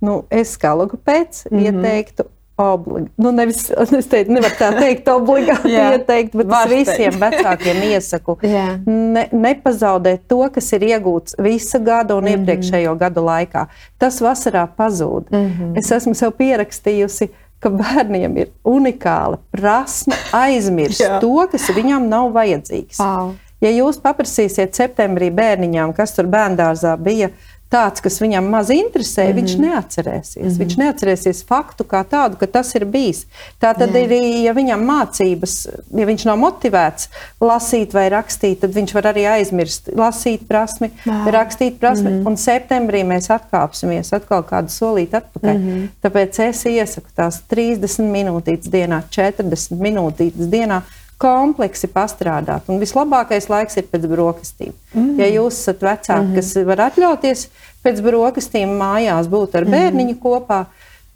[0.00, 1.64] Nu, es kā logopēds mm -hmm.
[1.64, 2.24] ieteiktu
[2.58, 3.12] obligāti.
[3.16, 8.38] Nu, nevis, es teiktu, nevar tā teikt, obligāti ieteikt, bet es visiem vecākiem iesaku
[9.14, 12.38] ne, nepazaudēt to, kas ir iegūts visa gada un mm -hmm.
[12.38, 13.66] iepriekšējo gadu laikā.
[13.98, 15.30] Tas vasarā pazūd.
[15.30, 15.78] Mm -hmm.
[15.78, 17.28] Es esmu sev pierakstījusi.
[17.58, 22.98] Ka bērniem ir unikāla prasme aizmirst to, kas viņam nav vajadzīgs.
[22.98, 23.34] Wow.
[23.60, 27.30] Ja jūs paprasīsiet septembrī bērniņām, kas tur bērngārzā bija,
[27.72, 29.38] tāds, kas viņam maz interesē, mm -hmm.
[29.38, 30.42] viņš neatcerēsies.
[30.42, 30.58] Mm -hmm.
[30.62, 33.26] Viņš neatcerēsies faktu kā tādu, ka tas ir bijis.
[33.60, 34.04] Tā tad Jā.
[34.04, 35.54] arī, ja viņam mācības,
[35.94, 37.08] ja viņš nav motivēts
[37.40, 41.30] lasīt vai rakstīt, tad viņš var arī aizmirst lasīt prasmi, Jā.
[41.30, 42.10] rakstīt prasmi.
[42.10, 42.26] Mm -hmm.
[42.28, 45.58] Un septembrī mēs atkāpsimies atkal kādu solīti atpakaļ.
[45.58, 45.88] Mm -hmm.
[46.02, 50.82] Tāpēc es iesaku tās 30 minūtītes dienā, 40 minūtītes dienā
[51.18, 52.68] kompleksi pastrādāt.
[52.70, 54.74] Un vislabākais laiks ir pēc brokastīm.
[54.94, 55.16] Mm.
[55.18, 56.36] Ja jūs esat vecāki, mm.
[56.38, 57.44] kas var atļauties
[57.84, 59.74] pēc brokastīm mājās būt ar mm.
[59.74, 60.62] bērniņu kopā,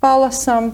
[0.02, 0.72] palasam,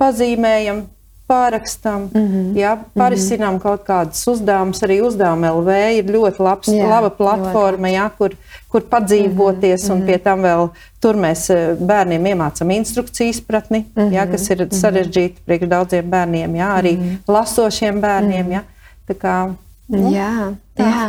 [0.00, 0.84] pazīmējam,
[1.28, 2.56] pārakstam, mm -hmm.
[2.56, 3.62] ja, parisinām mm -hmm.
[3.62, 4.82] kaut kādus uzdevumus.
[4.82, 8.34] Arī uzdevuma LV ir ļoti labs, jā, laba platforma, ja, kur,
[8.68, 9.88] kur padzīvoties.
[9.88, 10.00] Mm -hmm.
[10.00, 10.68] Un pie tam vēl
[11.00, 14.12] tur mēs eh, bērniem iemācām instrukciju izpratni, mm -hmm.
[14.12, 17.32] ja, kas ir sarežģīti priekš daudziem bērniem, ja, arī mm -hmm.
[17.32, 18.52] lasošiem bērniem.
[18.52, 18.62] Ja.
[19.08, 19.54] Tā kā
[19.88, 21.04] Nu, jā, jā.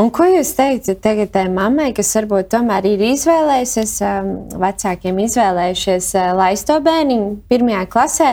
[0.00, 4.30] Un ko jūs teicat tagad tai mammai, kas varbūt tomēr ir izvēlējusies, um,
[4.62, 8.30] vecākiem izvēlējušies uh, laist to bērniņu pirmajā klasē?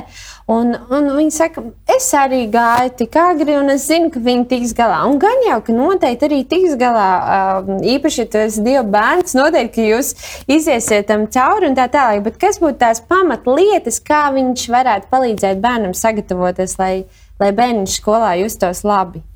[0.55, 4.71] Un, un viņi saka, es arī gāju tik agri, un es zinu, ka viņi tiks
[4.77, 5.01] galā.
[5.09, 7.09] Un gan jau, ka noteikti arī tiks galā.
[7.59, 10.13] Um, īpaši, ja tu esi Dieva bērns, noteikti, ka jūs
[10.47, 12.23] iziesiet tam cauri un tā tālāk.
[12.29, 16.93] Bet kas būtu tās pamatlietas, kā viņš varētu palīdzēt bērnam sagatavoties, lai,
[17.43, 19.27] lai bērniņš skolā justos labi?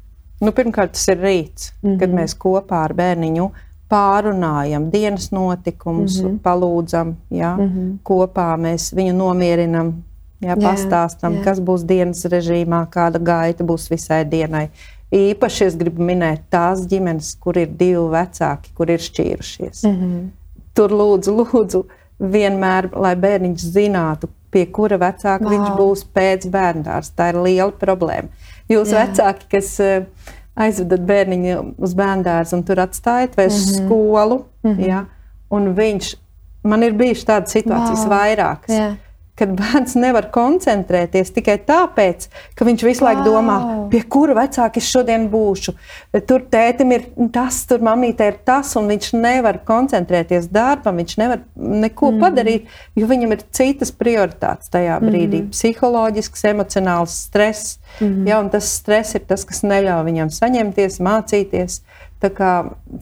[0.43, 1.99] Nu, pirmkārt, tas ir rīts, mm -hmm.
[1.99, 2.19] kad mhm.
[2.19, 3.51] mēs kopā ar bērniņu
[3.93, 6.39] pārunājam dienas notikumus, mm -hmm.
[6.43, 7.97] palūdzam, ja, mm -hmm.
[8.03, 9.93] kopā mēs viņu nomierinam,
[10.41, 11.43] ja, pastāstam, jā.
[11.43, 14.69] kas būs dienas režīmā, kāda gaita būs visai dienai.
[15.13, 19.83] Īpaši es gribu minēt tās ģimenes, kur ir divi vecāki, kur ir šķīrušies.
[19.83, 20.29] Mm -hmm.
[20.73, 21.83] Tur lūdzu, lūdzu,
[22.19, 25.51] vienmēr, lai bērniņš zinātu, pie kura vecāka wow.
[25.53, 27.11] viņš būs pēc bērndārs.
[27.17, 28.27] Tā ir liela problēma.
[28.71, 29.03] Jūs Jā.
[29.03, 30.05] vecāki, kas eh,
[30.55, 33.85] aizvedat bērniņu uz bērndārzu un tur atstājat vai uz mm -hmm.
[33.85, 34.87] skolu, mm -hmm.
[34.87, 35.05] ja,
[35.49, 36.15] un viņš,
[36.63, 38.09] man ir bijušas tādas situācijas wow.
[38.09, 38.75] vairākas.
[38.77, 38.93] Jā
[39.39, 43.29] kad bērns nevar koncentrēties tikai tāpēc, ka viņš visu laiku wow.
[43.29, 43.55] domā,
[43.89, 45.73] pie kura vecāka es šodien būšu.
[46.29, 51.41] Tur tētim ir tas, tur mamītē ir tas, un viņš nevar koncentrēties darbam, viņš nevar
[51.57, 52.21] neko mm.
[52.21, 52.69] padarīt,
[52.99, 55.43] jo viņam ir citas prioritātes tajā brīdī.
[55.47, 55.49] Mm.
[55.55, 57.79] Psiholoģisks, emocionāls stress.
[57.99, 58.27] Mm.
[58.29, 61.81] Ja, tas stress ir tas, kas neļauj viņam saņemties, mācīties.
[62.23, 62.51] Tā kā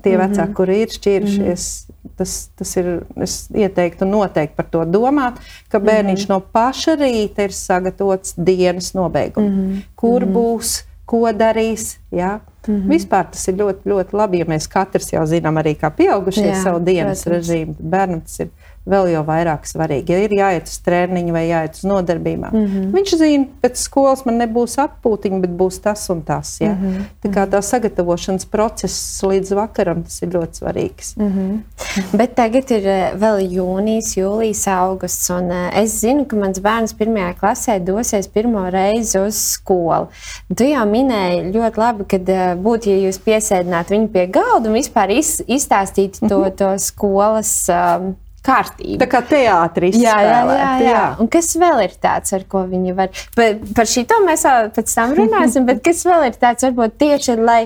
[0.02, 0.30] tie mm -hmm.
[0.30, 2.12] vecāki, kuri ir šķīrušies, mm -hmm.
[2.18, 3.04] tas, tas ir.
[3.16, 5.34] Es ieteiktu noteikti par to domāt,
[5.70, 6.30] ka bērniņš mm -hmm.
[6.30, 9.52] no paša rīta ir sagatavots dienas nobeigumam.
[9.52, 9.82] Mm -hmm.
[9.96, 10.34] Kur mm -hmm.
[10.34, 11.98] būs, ko darīs.
[12.12, 12.40] Ja?
[12.68, 12.90] Mm -hmm.
[12.90, 16.64] Vispār tas ir ļoti, ļoti labi, ja mēs katrs jau zinām, arī kā pieaugušie Jā,
[16.64, 17.48] savu dienas protams.
[17.48, 17.76] režīmu.
[17.80, 18.48] Bērnam tas ir
[18.90, 20.14] vēl jau vairāk svarīgi.
[20.14, 22.88] Ja ir jāiet uz treniņu vai jāiet uz nodarbībām, mm -hmm.
[22.96, 26.56] viņš zina, pēc skolas man nebūs atpūtiņa, bet būs tas un tas.
[26.62, 26.74] Ja?
[26.74, 27.04] Mm -hmm.
[27.24, 31.18] Tā kā tā sagatavošanas process līdz vakaram tas ir ļoti svarīgs.
[31.18, 32.18] Mm -hmm.
[32.18, 37.34] bet tagad ir eh, vēl jūnijas, jūlijas, augusts, eh, es zinu, ka mans bērns pirmajā
[37.40, 40.08] klasē dosies pirmo reizi uz skolu.
[40.56, 44.76] Tu jau minēji ļoti labi, ka eh, būtu, ja jūs piesēdinātu viņu pie galda un
[44.76, 46.56] vispār iz, izstāstītu to, -hmm.
[46.56, 47.70] to skolas.
[47.70, 48.16] Um,
[48.46, 48.98] kārtību.
[49.02, 49.98] Tā kā teātris.
[50.02, 51.06] Jā, jā, jā, jā.
[51.22, 53.24] Un kas vēl ir tāds, ar ko viņi var?
[53.38, 57.38] Par, par šito mēs vēl pēc tam runāsim, bet kas vēl ir tāds, varbūt tieši,
[57.42, 57.62] lai,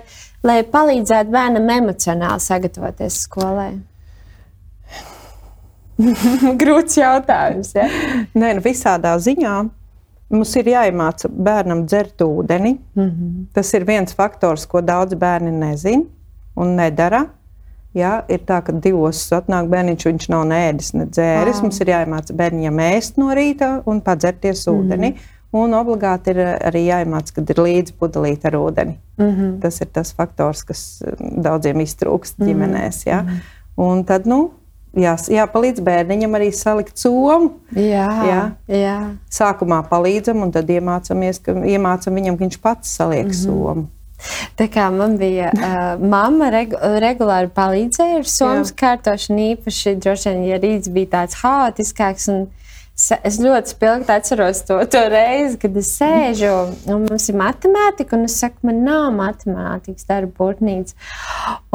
[0.45, 3.71] lai palīdzētu bērnam emocionāli sagatavoties skolai?
[6.61, 7.71] Grūts jautājums.
[7.77, 7.87] Ja?
[8.35, 9.55] Nē, nu visādā ziņā.
[10.35, 12.75] Mums ir jāiemāca bērnam dzert ūdeni.
[12.97, 13.45] Mm -hmm.
[13.53, 16.03] Tas ir viens faktors, ko daudz bērni nezina
[16.55, 17.27] un nedara.
[17.95, 21.61] Ja, ir tā, ka divos atnāk bērniņš, viņš nav nēdis, ne dzēris.
[21.63, 24.81] Mums ir jāiemāca bērniņam ēst no rīta un padzerties mm.
[24.81, 25.11] ūdeni.
[25.55, 28.97] Un obligāti ir arī jāiemācās, kad ir līdzi pudelīte ar ūdeni.
[29.15, 29.53] Mm -hmm.
[29.63, 32.49] Tas ir tas faktors, kas um, daudziem iztrūkst mm -hmm.
[32.49, 33.07] ģimenēs.
[33.07, 33.21] Ja?
[33.21, 33.39] Mm -hmm.
[33.75, 34.51] Un tad, nu,
[34.93, 37.51] jā, jāpalīdz bērniņam arī salikt somu.
[37.75, 38.51] Jā, jā.
[38.67, 38.99] jā.
[39.31, 43.43] Sākumā palīdzam, un tad iemācāmies, ka iemācam viņam, ka viņš pats saliek mm -hmm.
[43.45, 43.87] somu.
[44.59, 50.45] Tā kā man bija uh, mamma, regu, regulāri palīdzēja ar somas kārtošanu, īpaši droši vien,
[50.49, 52.29] ja rīts bija tāds haotiskāks.
[52.95, 56.51] Es ļoti spilgti atceros to, to reizi, kad es sēžu
[56.87, 60.95] un mums ir matemātika, un es saku, man nav matemātikas darba būtnīca.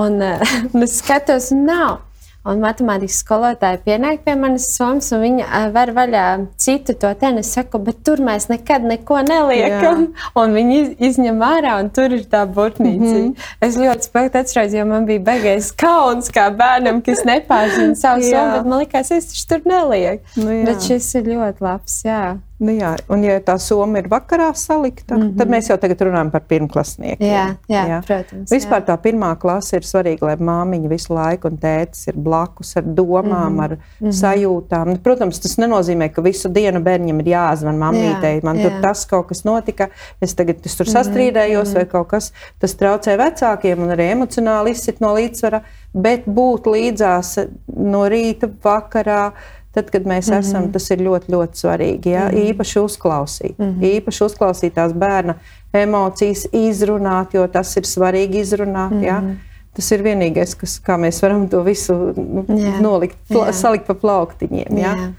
[0.00, 0.16] Un,
[0.72, 1.98] un es skatos, un nav.
[2.48, 6.24] Un matemātikas skolotāja pienāk pie manis somas, un viņa uh, var vaļā
[6.56, 7.42] citu to tenu.
[7.44, 10.06] Es saku, bet tur mēs nekad neko neliekam.
[10.08, 10.32] Jā.
[10.40, 13.04] Un viņi izņem ārā, un tur ir tā burtnīca.
[13.04, 13.48] Mm -hmm.
[13.68, 18.52] Es ļoti spēcīgi atceros, jo man bija beigais kauns kā bērnam, kas nepārzina savu somu,
[18.56, 20.24] bet man likās, es taču tur nelieku.
[20.36, 20.64] Nu, jā.
[20.64, 22.04] bet šis ir ļoti labs.
[22.04, 22.38] Jā.
[22.60, 25.36] Nu jā, un, ja tā summa ir vakarā salikta, mm -hmm.
[25.38, 27.28] tad mēs jau tagad runājam par pirmklasniekiem.
[27.28, 28.00] Jā, jā, jā.
[28.06, 28.50] protams.
[28.52, 28.86] Vispār jā.
[28.90, 33.52] tā pirmā klase ir svarīga, lai māmiņa visu laiku un tētis ir blakus ar domām,
[33.52, 33.64] mm -hmm.
[33.64, 34.12] ar mm -hmm.
[34.20, 34.98] sajūtām.
[34.98, 38.42] Protams, tas nenozīmē, ka visu dienu bērnam ir jāzvan mammītei.
[38.42, 38.62] Man jā.
[38.62, 39.88] tur tas kaut kas notika,
[40.20, 40.96] es tagad es tur mm -hmm.
[40.96, 41.74] sastrīdējos mm -hmm.
[41.74, 42.32] vai kaut kas.
[42.58, 45.60] Tas traucē vecākiem un arī emocionāli izsit no līdzsvara,
[45.94, 47.46] bet būt līdzās
[47.76, 49.32] no rīta, vakarā
[49.70, 50.38] Tad, kad mēs mm -hmm.
[50.38, 52.08] esam, tas ir ļoti, ļoti svarīgi.
[52.10, 52.24] Ja?
[52.28, 52.48] Mm -hmm.
[52.50, 54.00] Īpaši uzklausīt, mm -hmm.
[54.00, 55.34] īpaši uzklausīt tās bērna
[55.72, 58.90] emocijas, izrunāt, jo tas ir svarīgi izrunāt.
[58.90, 59.06] Mm -hmm.
[59.06, 59.22] ja?
[59.70, 63.52] Tas ir vienīgais, kas, kā mēs varam to visu nu, jā, nolikt, jā.
[63.54, 64.78] salikt pa plauktiņiem.
[64.78, 64.94] Ja?
[64.98, 65.12] Jā.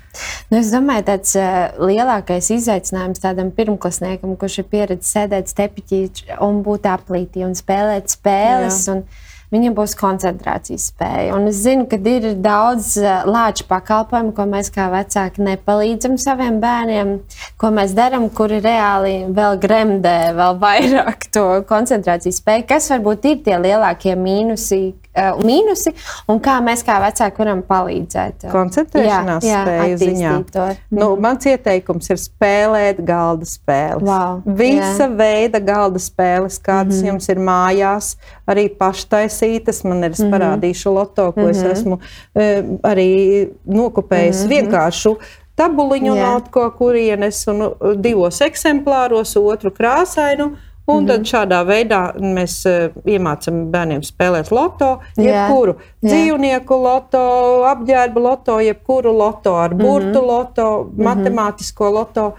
[0.51, 6.01] Nu, es domāju, tāds uh, lielākais izaicinājums tādam pirmklasniekam, kurš ir pieredzējis sēdēt stepiķī
[6.43, 8.87] un būt aplītī un spēlēt spēles.
[8.87, 8.93] Jā.
[8.97, 9.05] Un,
[9.51, 11.35] viņam būs koncentrācijas spēja.
[11.35, 16.61] Un es zinu, ka ir daudz uh, lāču pakalpojumu, ko mēs kā vecāki nepalīdzam saviem
[16.63, 17.17] bērniem,
[17.61, 22.67] ko mēs darām, kuri reāli vēl gremdē vēl vairāk to koncentrācijas spēju.
[22.71, 24.83] Kas varbūt ir tie lielākie mīnusi,
[25.15, 25.93] uh, mīnusi
[26.31, 28.45] un kā mēs kā vecāki varam palīdzēt.
[28.47, 30.33] Uh, Koncentrēšanās jā, jā, spēju ziņā.
[30.51, 30.67] To.
[30.89, 31.21] Nu, mm.
[31.25, 34.07] mans ieteikums ir spēlēt galda spēles.
[34.07, 35.09] Wow, Visa jā.
[35.21, 37.11] veida galda spēles, kādas mm -hmm.
[37.11, 38.15] jums ir mājās,
[38.47, 39.83] arī paštaisītas.
[39.83, 40.33] Man ir, es mhm.
[40.33, 41.51] parādīšu loto, ko mm -hmm.
[41.51, 41.71] es mhm.
[41.71, 42.41] esmu uh,
[42.83, 44.55] arī nokopējis mm -hmm.
[44.55, 45.17] vienkāršu
[45.55, 46.33] tabuliņu yeah.
[46.33, 50.55] no kaut kurienes, un divos eksemplāros, otru krāsainu.
[50.85, 51.07] Un mm -hmm.
[51.07, 56.13] tad šādā veidā mēs uh, iemācām bērniem spēlēt loto, jebkuru yeah.
[56.13, 57.21] dzīvnieku loto,
[57.69, 60.27] apģērba loto, jebkuru loto ar burtu mm -hmm.
[60.27, 61.03] loto, mm -hmm.
[61.03, 62.33] matemātisko loto.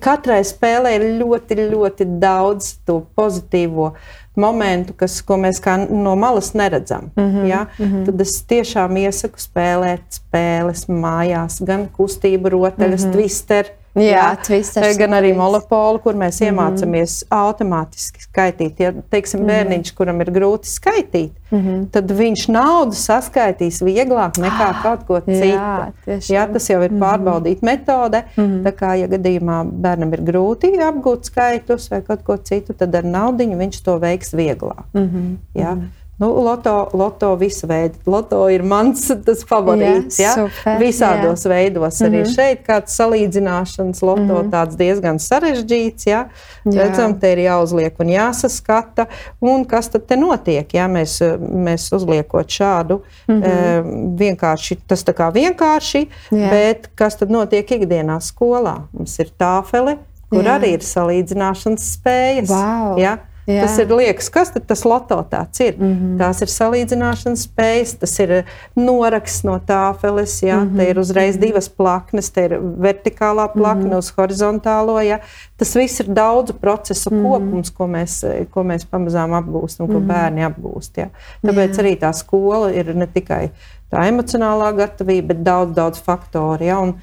[0.00, 3.92] Katrai spēlē ir ļoti, ļoti daudz to pozitīvo
[4.36, 7.10] momentu, kas, ko mēs no malas neredzam.
[7.16, 7.46] Mm -hmm.
[7.46, 7.66] ja?
[7.78, 8.06] mm -hmm.
[8.06, 13.12] Tad es tiešām iesaku spēlēt spēles mājās, gan kustību rotaļas, mm -hmm.
[13.12, 16.52] twister Jā, tvisters, gan arī monopolu, kur mēs mm -hmm.
[16.52, 18.80] iemācāmies automātiski skaitīt.
[18.80, 19.52] Ja teiksim, mm -hmm.
[19.52, 21.86] bērniņš, kuram ir grūti skaitīt, mm -hmm.
[21.92, 25.46] tad viņš naudu saskaitīs vieglāk nekā ah, kaut ko citu.
[25.46, 27.02] Jā, Jā, tas jau ir mhm.
[27.02, 27.78] pārbaudīta mm -hmm.
[27.78, 28.22] metode.
[28.36, 28.62] Mm -hmm.
[28.64, 33.04] Tā kā, ja gadījumā bērnam ir grūti apgūt skaitus vai kaut ko citu, tad ar
[33.04, 34.84] naudu viņš to veiks vieglāk.
[34.94, 35.60] Mm -hmm.
[35.60, 35.74] Jā.
[35.74, 36.01] Mm -hmm.
[36.18, 37.98] Nu, loto, loto visu veidu.
[38.06, 39.08] Loto ir mans
[39.48, 40.18] favorīts.
[40.20, 40.32] Jā, ja?
[40.36, 41.50] super, Visādos jā.
[41.50, 42.00] veidos.
[42.04, 42.34] Arī mm -hmm.
[42.34, 44.50] šeit kāds salīdzināšanas loto mm -hmm.
[44.50, 46.06] tāds diezgan sarežģīts.
[46.06, 46.28] Ja?
[46.64, 49.06] Redzam, te ir jāuzliek un jāsaskata.
[49.40, 50.74] Un kas tad te notiek?
[50.74, 50.86] Ja?
[50.88, 54.16] Mēs, mēs uzliekot šādu mm -hmm.
[54.18, 56.50] vienkārši, tas tā kā vienkārši, jā.
[56.50, 58.76] bet kas tad notiek ikdienā skolā?
[58.92, 59.96] Mums ir tāfele,
[60.30, 60.58] kur jā.
[60.58, 62.48] arī ir salīdzināšanas spējas.
[62.48, 62.98] Wow.
[62.98, 63.18] Ja?
[63.46, 63.64] Jā.
[63.64, 65.74] Tas ir liekas, kas tas loto tāds ir.
[65.74, 66.18] Mm -hmm.
[66.18, 68.44] Tās ir salīdzināšanas spējas, tas ir
[68.76, 70.76] noraksts no tāfeles, jā, mm -hmm.
[70.76, 71.46] te ir uzreiz mhm.
[71.46, 73.98] divas plaknes, te ir vertikālā plakne mm -hmm.
[73.98, 75.00] uz horizontālo.
[75.02, 75.18] Jā.
[75.56, 77.30] Tas viss ir daudzu procesu mm -hmm.
[77.32, 80.06] kopums, ko mēs, ko mēs pamazām apgūstam, ko mm -hmm.
[80.06, 80.92] bērni apgūst.
[80.96, 81.08] Jā.
[81.42, 81.78] Tāpēc jā.
[81.78, 83.50] arī tā skola ir ne tikai
[83.90, 86.64] tā emocionālā gatavība, bet daudz, daudz faktoru.
[86.64, 86.78] Jā.
[86.78, 86.94] Un,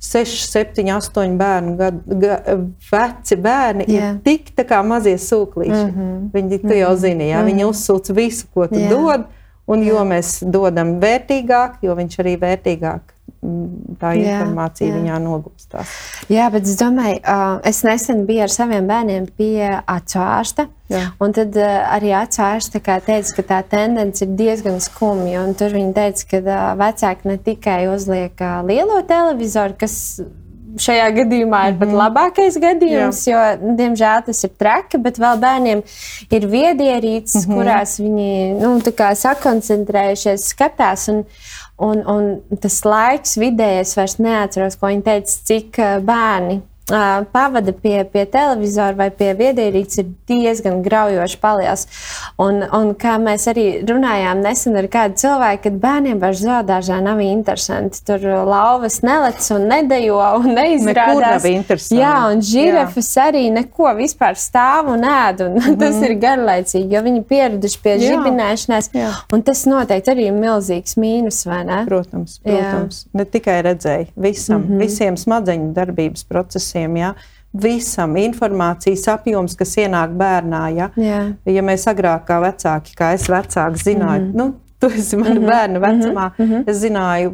[0.00, 2.36] 6, 7, 8 bērnu gadu, ga,
[2.90, 4.14] veci bērni yeah.
[4.14, 5.86] ir tik kā mazie sūklīši.
[5.86, 6.28] Mm -hmm.
[6.34, 7.46] Viņi tu jau zini, jā, mm -hmm.
[7.50, 7.70] viņi mhm.
[7.70, 8.90] uzsūc visu, ko tu yeah.
[8.90, 9.24] dod.
[9.66, 10.06] Un jo yeah.
[10.06, 13.16] mēs dodam vērtīgāk, jo viņš arī vērtīgāk
[14.00, 15.00] tā informācija jā, jā.
[15.00, 15.92] viņā nogūstās.
[16.32, 17.18] Jā, bet es domāju,
[17.68, 20.68] es nesen biju ar saviem bērniem pie atsvārsta.
[21.22, 25.44] Un tad arī atsvārsta teica, ka tā tendence ir diezgan skumja.
[25.58, 29.96] Tur viņi teica, ka vecāki ne tikai uzliek lielo televizoru, kas
[30.82, 31.98] šajā gadījumā ir pat mhm.
[32.00, 33.42] labākais gadījums, Jā.
[33.56, 35.82] jo, diemžēl, tas ir traki, bet vēl bērniem
[36.30, 37.58] ir viedierīces, mm -hmm.
[37.60, 38.72] kurās viņi nu,
[39.26, 41.08] sakoncentrējušies, skatās.
[41.12, 41.24] Un,
[41.76, 45.76] Un, un tas laiks vidējais vairs neatceros, ko viņi teica, cik
[46.08, 46.62] bērni
[47.32, 51.86] pavada pie, pie televizora vai pie viedierīces ir diezgan graujoši paliels.
[52.42, 57.22] Un, un kā mēs arī runājām nesen ar kādu cilvēku, kad bērniem vairs zoodārzā nav
[57.24, 58.02] interesanti.
[58.06, 61.48] Tur lauvas nelec un nedejo un neizrādās.
[61.90, 63.26] Jā, un žirafas Jā.
[63.32, 65.42] arī neko vispār stāv un ēd.
[65.48, 65.78] Un mm.
[65.82, 68.12] Tas ir garlaicīgi, jo viņi pieraduši pie Jā.
[68.12, 68.90] žibinēšanās.
[68.94, 69.10] Jā.
[69.34, 71.82] Un tas noteikti arī ir milzīgs mīnus, vai ne?
[71.88, 73.02] Protams, protams.
[73.08, 73.18] Jā.
[73.18, 74.86] Ne tikai redzēju, visam, mm -hmm.
[74.86, 76.96] visiem smadzeņu darbības procesiem procesiem.
[76.96, 77.14] Ja?
[77.52, 80.62] Visam informācijas apjoms, kas ienāk bērnā.
[80.76, 81.32] Ja, Jā.
[81.44, 84.36] ja mēs agrāk, kā vecāki, kā es vecāki, zināju, mm -hmm.
[84.36, 85.46] nu, tu esi mana mm -hmm.
[85.46, 86.64] bērna vecumā, mm -hmm.
[86.66, 87.32] es zināju,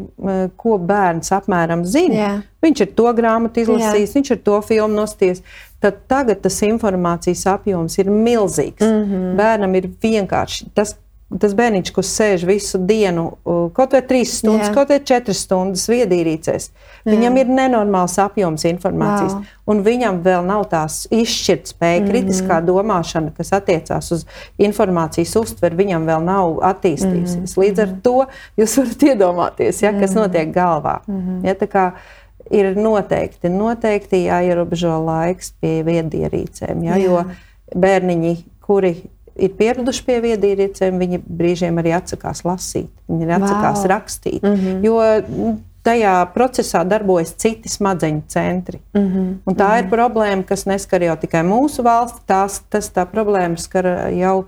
[0.56, 2.14] ko bērns apmēram zina.
[2.14, 2.40] Jā.
[2.62, 4.14] Viņš ir to grāmatu izlasījis, Jā.
[4.14, 5.42] viņš ir to filmu nosties.
[5.80, 8.80] Tad tagad tas informācijas apjoms ir milzīgs.
[8.80, 9.36] Mm -hmm.
[9.36, 10.96] Bērnam ir vienkārši tas,
[11.40, 13.28] tas bērniņš, kas sēž visu dienu,
[13.76, 14.74] kaut vai trīs stundas, Jā.
[14.76, 16.68] kaut vai četras stundas viedīrīcēs,
[17.08, 19.36] viņam ir nenormāls apjoms informācijas.
[19.38, 19.58] Wow.
[19.72, 22.10] Un viņam vēl nav tās izšķirtspēja, mm -hmm.
[22.10, 24.24] kritiskā domāšana, kas attiecās uz
[24.58, 27.36] informācijas uztveri, viņam vēl nav attīstījusies.
[27.36, 27.62] Mm -hmm.
[27.64, 28.26] Līdz ar to
[28.58, 30.98] jūs varat iedomāties, ja, kas notiek galvā.
[31.06, 31.46] Mm -hmm.
[31.46, 31.92] ja,
[32.50, 37.24] ir noteikti, noteikti jāierobežo laiks pie viedierīcēm, ja, jo
[37.74, 38.94] bērniņi, kuri
[39.36, 43.90] ir pieraduši pie viedierīcēm, viņi brīžiem arī atsakās lasīt, viņi atsakās wow.
[43.96, 44.42] rakstīt.
[44.42, 44.84] Mm -hmm.
[44.84, 48.80] Jo tajā procesā darbojas citi smadzeņu centri.
[48.94, 49.34] Mm -hmm.
[49.46, 49.78] Un tā mm -hmm.
[49.78, 54.44] ir problēma, kas neskar jau tikai mūsu valsti, tās, tas tā problēma skar jau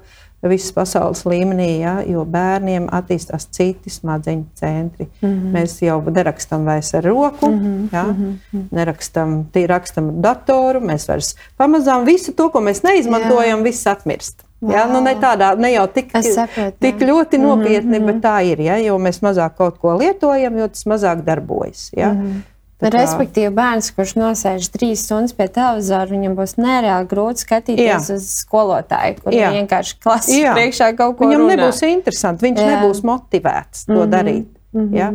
[0.48, 5.08] visas pasaules līmenī, ja, jo bērniem attīstās citi smadzeņu centri.
[5.22, 5.52] Mm -hmm.
[5.52, 7.88] Mēs jau nerakstam vairs ar roku, mm -hmm.
[7.92, 8.64] ja, mm -hmm.
[8.70, 14.44] nerakstam, rakstam ar datoru, mēs vairs pamazām visu to, ko mēs neizmantojam, viss atmirst.
[14.64, 14.72] Wow.
[14.72, 18.06] Ja, nu ne, tādā, ne jau tik, saprotu, tik ļoti nopietni, mm -hmm.
[18.06, 18.60] bet tā ir.
[18.64, 21.90] Ja, jo mēs mazāk kaut ko lietojam, jo tas mazāk darbojas.
[21.92, 22.12] Ja.
[22.12, 22.42] Mm -hmm.
[22.80, 22.90] Kā...
[22.90, 28.16] Respektīvi, bērns, kurš nosēž trīs stundas pie televizora, viņam būs nereāli grūti skatīties Jā.
[28.16, 31.28] uz skolotāju, kurš vienkārši klasē priekšā kaut ko.
[31.28, 31.56] Viņam runā.
[31.56, 32.66] nebūs interesanti, viņš Jā.
[32.72, 34.10] nebūs motivēts to mm -hmm.
[34.10, 34.48] darīt.
[34.72, 34.96] Mm -hmm.
[34.96, 35.12] ja?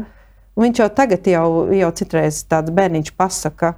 [0.56, 3.74] Viņš jau tagad, jau, jau citreiz tāds bērniņš pasaka,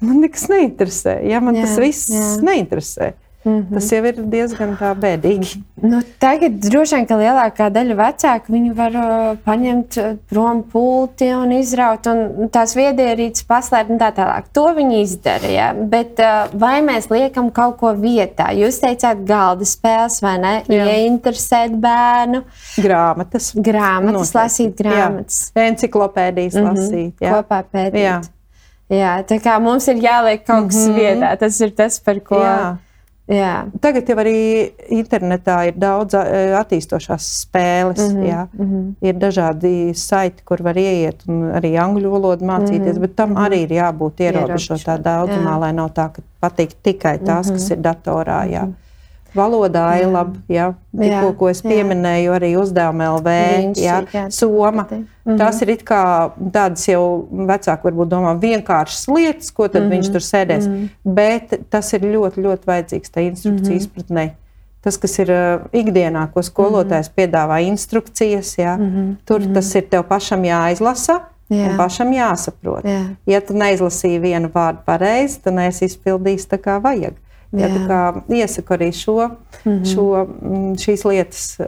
[0.00, 1.20] man nekas neinteresē.
[1.28, 1.40] Ja?
[1.40, 2.42] Man jā, tas viss jā.
[2.42, 3.12] neinteresē.
[3.44, 3.74] Mm -hmm.
[3.74, 5.58] Tas jau ir diezgan bēdīgi.
[5.82, 11.28] Nu, tagad droši vien, ka lielākā daļa vecāku viņu var uh, paņemt uh, prom pulti
[11.34, 14.48] un izraut, un tās viedierīces paslēpt un tā tālāk.
[14.52, 15.50] To viņi izdara.
[15.52, 15.74] Ja?
[15.74, 18.48] Bet uh, vai mēs liekam kaut ko vietā?
[18.56, 20.54] Jūs teicāt, galda spēles vai ne?
[20.68, 20.86] Jā.
[20.86, 22.42] Ieinteresēt bērnu.
[22.80, 23.52] Grāmatas.
[23.54, 24.38] Grāmatas, Noteikti.
[24.38, 25.52] lasīt grāmatas.
[25.52, 25.66] Jā.
[25.68, 26.78] Enciklopēdijas mm -hmm.
[26.78, 27.14] lasīt.
[27.20, 27.34] Jā.
[27.34, 28.00] Kopā pētīt.
[28.00, 28.22] Jā.
[28.88, 30.98] Jā, tā kā mums ir jāliek kaut kas mm -hmm.
[30.98, 31.36] vietā.
[31.36, 32.40] Tas ir tas, par ko.
[32.40, 32.76] Jā.
[33.30, 33.64] Jā.
[33.80, 34.36] Tagad jau arī
[34.92, 38.02] internetā ir daudz attīstošās spēles.
[38.02, 38.26] Mm -hmm.
[38.28, 38.46] jā.
[38.52, 38.94] Mm -hmm.
[39.00, 43.00] Ir dažādi saiti, kur var ieiet un arī angļu valodu mācīties, mm -hmm.
[43.00, 43.46] bet tam mm -hmm.
[43.46, 45.60] arī ir jābūt ierobežotā daudzumā, jā.
[45.60, 47.58] lai nav tā, ka patīk tikai tās, mm -hmm.
[47.58, 48.44] kas ir datorā.
[48.44, 48.62] Jā.
[48.62, 48.83] Mm -hmm.
[49.34, 50.38] Valodā ir labi.
[50.52, 50.68] Ja?
[50.94, 52.36] Tikko, ko es pieminēju, jā.
[52.38, 53.96] arī uzdevuma LV, Viņš, ja?
[54.12, 54.86] jā, Soma.
[54.90, 55.38] Mm -hmm.
[55.40, 55.72] Tās ir
[56.52, 59.94] tādas jau vecāki, varbūt domā, vienkāršas lietas, ko tad mm -hmm.
[59.94, 60.68] viņš tur sēdēs.
[60.68, 60.88] Mm -hmm.
[61.04, 63.82] Bet tas ir ļoti, ļoti vajadzīgs tā instrukcija mm -hmm.
[63.82, 64.30] izpratnē.
[64.80, 67.16] Tas, kas ir uh, ikdienā, ko skolotājs mm -hmm.
[67.16, 68.76] piedāvā instrukcijas, ja?
[68.76, 69.16] mm -hmm.
[69.24, 69.54] tur mm -hmm.
[69.54, 71.20] tas ir tev pašam jāizlasa.
[71.50, 71.70] Jā.
[71.70, 72.84] Un pašam jāsaprot.
[72.84, 73.02] Jā.
[73.26, 77.14] Ja tu neizlasīji vienu vārdu pareizi, tad neesi izpildījis tā kā vajag.
[77.54, 79.84] Ja, iesaku arī šo, mm -hmm.
[79.94, 80.26] šo,
[80.82, 81.66] šīs lietas uh,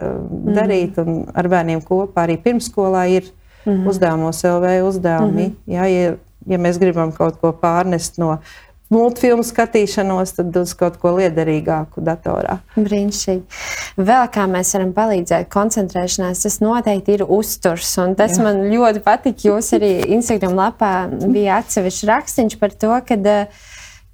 [0.55, 1.07] darīt, mm -hmm.
[1.07, 3.23] un ar bērniem kopā arī pirmsskolā ir
[3.65, 3.89] mm -hmm.
[3.89, 5.47] uzdevumos LV uzdevumi.
[5.47, 5.73] Mm -hmm.
[5.73, 6.13] ja, ja,
[6.45, 8.37] ja mēs gribam kaut ko pārnest no
[8.89, 12.57] multfilmu skatīšanos, tad uz kaut ko liederīgāku datorā.
[12.75, 13.41] Brīnišķīgi.
[13.97, 17.97] Vēl kā mēs varam palīdzēt koncentrēšanās, tas noteikti ir uzturs.
[17.97, 18.43] Un tas Jā.
[18.43, 19.43] man ļoti patīk.
[19.49, 20.93] Jūs arī Instagram lapā
[21.27, 23.65] bija atsevišķs rakstīns par to, ka uh,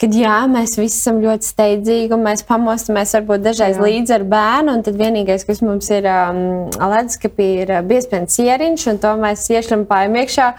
[0.02, 3.84] kad jā, mēs visi esam ļoti steidzīgi un mēs pamostamies varbūt dažreiz jā.
[3.86, 4.76] līdzi ar bērnu.
[4.86, 10.18] Tad vienīgais, kas mums ir um, leduskapī, ir uh, biezpēns ieriņš, un to mēs iešlampājam
[10.24, 10.50] iekšā.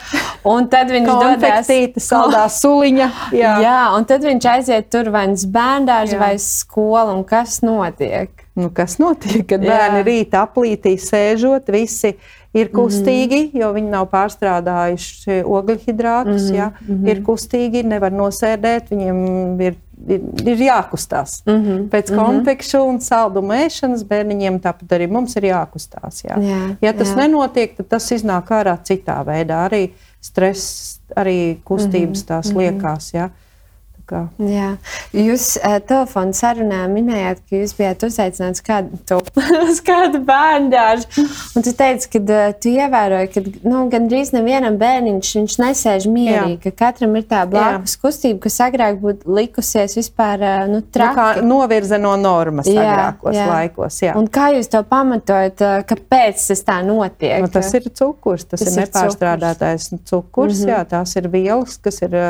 [0.49, 1.75] Un tad viņš dodas
[2.07, 3.11] saldā suliņa.
[3.37, 3.57] Jā.
[3.67, 8.33] jā, un tad viņš aiziet tur vai uz bērndārzu vai uz skolu, un kas notiek?
[8.55, 9.67] Nu, kas notiek, kad jā.
[9.67, 12.15] bērni rīta aplītī sēžot, visi
[12.55, 12.77] ir mhm.
[12.77, 13.61] kustīgi, mm -hmm.
[13.61, 16.43] jo viņi nav pārstrādājuši ogļhidrātus.
[16.43, 16.57] Mm -hmm.
[16.57, 17.09] ja, mhm.
[17.09, 19.77] ir kustīgi, nevar nosēdēt, viņiem ir,
[20.09, 21.43] ir, ir jākustās.
[21.47, 21.89] Mm -hmm.
[21.89, 22.25] Pēc -hmm.
[22.25, 26.25] konfekšu un saldumu ēšanas bērniņiem tāpat arī mums ir jākustās.
[26.25, 26.39] Jā.
[26.41, 27.17] Jā, ja tas jā.
[27.17, 29.69] nenotiek, tad tas iznāk ārā citā veidā.
[29.69, 29.89] Arī
[30.21, 32.27] stress, arī kustības mm -hmm.
[32.27, 33.15] tās liekās.
[33.15, 33.31] Jā.
[34.05, 34.27] Kā.
[34.45, 34.75] Jā.
[35.17, 39.17] Jūs uh, telefona sarunā minējāt, ka jūs bijāt uzaicināts kādu, tu,
[39.71, 41.25] uz kādu bērnu dārzu.
[41.57, 46.63] Tu teici, ka uh, tu ievēroji, ka nu, gandrīz nevienam bērniņš viņš nesēž mierīgi, Jā.
[46.67, 48.03] ka katram ir tā blakus Jā.
[48.03, 51.41] kustība, kas agrāk būtu likusies vispār uh, nu, traki.
[51.41, 53.49] Nu, novirza no normas jā, agrākos jā.
[53.49, 54.03] laikos.
[54.05, 54.19] Jā.
[54.21, 57.41] Un kā jūs to pamatojat, kāpēc tas tā notiek?
[57.41, 60.05] Nu, tas ir cukurs, tas, tas ir nepārstrādātais cukurs.
[60.11, 60.77] cukurs mm -hmm.
[60.77, 62.21] jā, tās ir vielas, kas ir.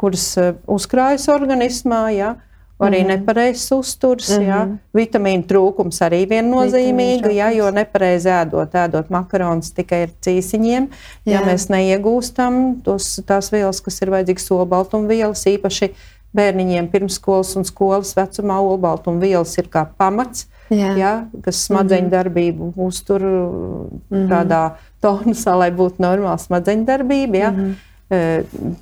[0.00, 2.08] Kuras eh, uzkrājas organismā.
[2.16, 2.36] Ja?
[2.80, 3.08] Arī mm -hmm.
[3.08, 4.46] nepareizs uzturs, mm -hmm.
[4.48, 4.68] ja?
[4.94, 7.50] vitamīnu trūkums arī viennozīmīgi, ja?
[7.50, 10.88] jo nepareizi ēdot, ēdot makaronus tikai ar cīsiņiem.
[11.26, 11.32] Jā.
[11.32, 15.90] Ja mēs neiegūstam tos, tās vielas, kas ir vajadzīgas olbaltumvielas, īpaši
[16.32, 20.46] bērniņiem pirmsskolas un skolas vecumā, olbaltumvielas ir kā pamats.
[20.70, 20.96] Jā.
[20.96, 22.16] Ja, kas smadzeņu mm -hmm.
[22.16, 24.28] darbību uztur mm -hmm.
[24.28, 24.70] tādā
[25.02, 27.36] tonusā, lai būtu normāla smadzeņu darbība.
[27.36, 27.50] Ja.
[27.50, 27.74] Mm -hmm.
[28.10, 28.40] Eh,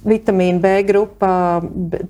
[0.09, 1.61] vitamīna B grupa,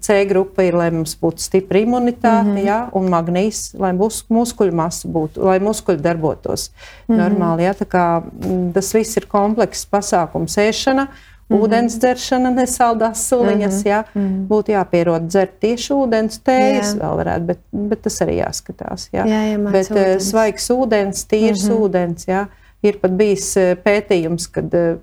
[0.06, 2.66] C grupa ir, lai mums būtu stipra imunitāte, mm -hmm.
[2.66, 7.18] ja, un magnīs, lai mus, muskuļu masa būtu, lai muskuļi darbotos mm -hmm.
[7.18, 7.64] normāli.
[7.66, 11.08] Ja, kā, mm, tas viss ir komplekss pasākums, ēšana.
[11.08, 11.62] Mm -hmm.
[11.64, 13.74] Ūdens dzeršana, nesaldās suliņas.
[13.74, 13.88] Mm -hmm.
[13.88, 14.46] jā, mm -hmm.
[14.48, 16.98] Būtu jāpierod dzert tieši ūdens, tējas jā.
[17.00, 19.08] vēl varētu, bet, bet tas arī jāskatās.
[19.12, 20.30] Jā, jā bet eh, ūdens.
[20.30, 21.82] svaigs ūdens, tīrs mm -hmm.
[21.82, 22.28] ūdens.
[22.28, 22.46] Jā.
[22.86, 24.94] Ir pat bijis eh, pētījums, kad eh,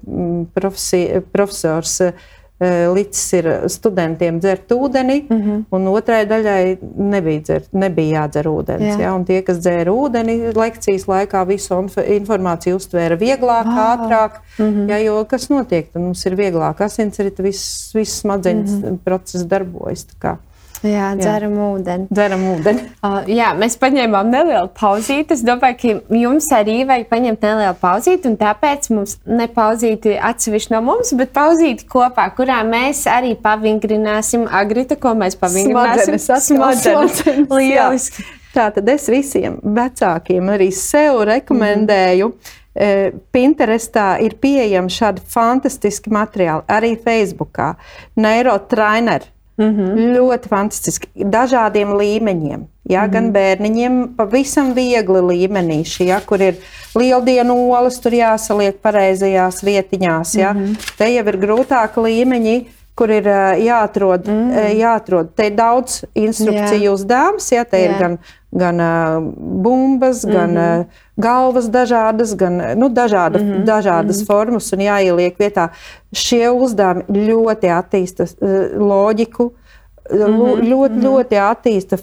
[0.56, 1.02] profesi,
[1.34, 2.14] profesors eh,
[2.96, 5.66] licis ir studentiem dzert ūdeni, mm -hmm.
[5.76, 6.78] un otrai daļai
[7.12, 8.86] nebija, dzert, nebija jādzer ūdens.
[8.94, 9.02] Jā.
[9.02, 9.12] Ja?
[9.16, 13.84] Un tie, kas dzēra ūdeni, lekcijas laikā visu informāciju uztvēra vieglāk, wow.
[13.92, 14.40] ātrāk.
[14.58, 14.90] Mm -hmm.
[14.90, 15.92] ja, jo kas notiek?
[15.92, 18.98] Tad mums ir vieglāk asinsrita, viss, viss smadzeņu mm -hmm.
[19.04, 20.08] process darbojas.
[20.86, 21.70] Jā, dzeram jā.
[21.74, 22.08] ūdeni.
[22.14, 22.86] Dzeram ūdeni.
[23.06, 25.36] Uh, jā, mēs paņēmām nelielu pauzīti.
[25.36, 30.74] Es domāju, ka jums arī vajag paņemt nelielu pauzīti, un tāpēc mums ne pauzīti atsevišķi
[30.74, 36.18] no mums, bet pauzīti kopā, kurā mēs arī pavingrināsim agrita, ko mēs pavingrināsim.
[36.18, 36.50] Smadzenes.
[36.50, 37.54] Smadzenes.
[37.54, 38.26] Lieliski.
[38.56, 42.32] Tātad es visiem vecākiem arī sev rekomendēju.
[42.32, 42.64] Mm.
[43.32, 47.74] Pinterestā ir pieejami šādi fantastiski materiāli, arī Facebookā.
[48.20, 49.32] Neurotraineri.
[49.58, 50.16] Mm -hmm.
[50.18, 51.08] Ļoti fantastiski.
[51.16, 52.66] Dažādiem līmeņiem.
[52.84, 53.12] Ja, mm -hmm.
[53.12, 56.56] Gan bērniņiem, pavisam viegli līmenīši, ja, kur ir
[56.96, 60.36] lieldienu olas, tur jāsaliek pareizajās vietiņās.
[60.36, 60.54] Ja.
[60.54, 60.96] Mm -hmm.
[60.98, 63.28] Te jau ir grūtāki līmeņi, kur ir
[63.60, 64.52] jāatrod, mm.
[64.80, 65.34] jāatrod.
[65.36, 66.94] Te ir daudz instrukciju yeah.
[66.94, 67.92] uzdevums, ja te yeah.
[67.92, 68.18] ir gan,
[68.56, 70.34] gan uh, bumbas, mm -hmm.
[70.34, 70.86] gan uh,
[71.18, 73.64] galvas dažādas, gan nu, dažāda, mm -hmm.
[73.66, 74.28] dažādas mm -hmm.
[74.28, 75.68] formas un jāieliek vietā.
[76.14, 79.52] Šie uzdevumi ļoti attīsta uh, loģiku.
[80.12, 80.70] Mm -hmm.
[80.70, 81.04] Ļoti, -hmm.
[81.04, 81.98] ļoti attīsta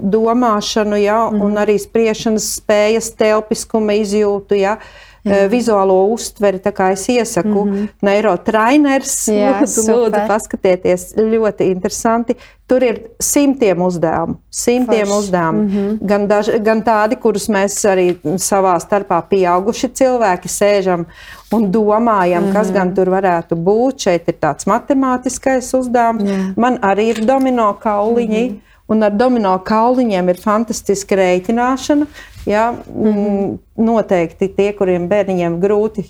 [0.00, 1.44] domāšanu, ja, mm -hmm.
[1.44, 4.54] un arī spriešanas spējas, telpiskuma izjūtu.
[4.54, 4.72] Ja.
[4.72, 5.46] Uh, Jā.
[5.46, 6.58] vizuālo uztveri.
[6.92, 7.88] Es iesaku, mm -hmm.
[8.02, 9.28] neurotrainers,
[9.88, 12.34] lūdzu, paskatieties, ļoti interesanti.
[12.66, 15.18] Tur ir simtiem uzdevumu, simtiem Forš.
[15.18, 15.62] uzdevumu.
[15.62, 15.98] Mm -hmm.
[16.00, 21.04] gan, daž, gan tādi, kurus mēs arī savā starpā pieauguši cilvēki sēžam
[21.52, 22.52] un domājam, mm -hmm.
[22.52, 23.98] kas gan tur varētu būt.
[23.98, 26.22] Šeit ir tāds matemātiskais uzdevums.
[26.22, 26.52] Jā.
[26.56, 28.48] Man arī ir domino kauliņi.
[28.48, 28.71] Mm -hmm.
[28.90, 32.06] Un ar domino kauliņiem ir fantastiska rēķināšana.
[32.46, 33.58] Ja, mm -hmm.
[33.76, 36.04] Noteikti tie, kuriem bērniņiem grūti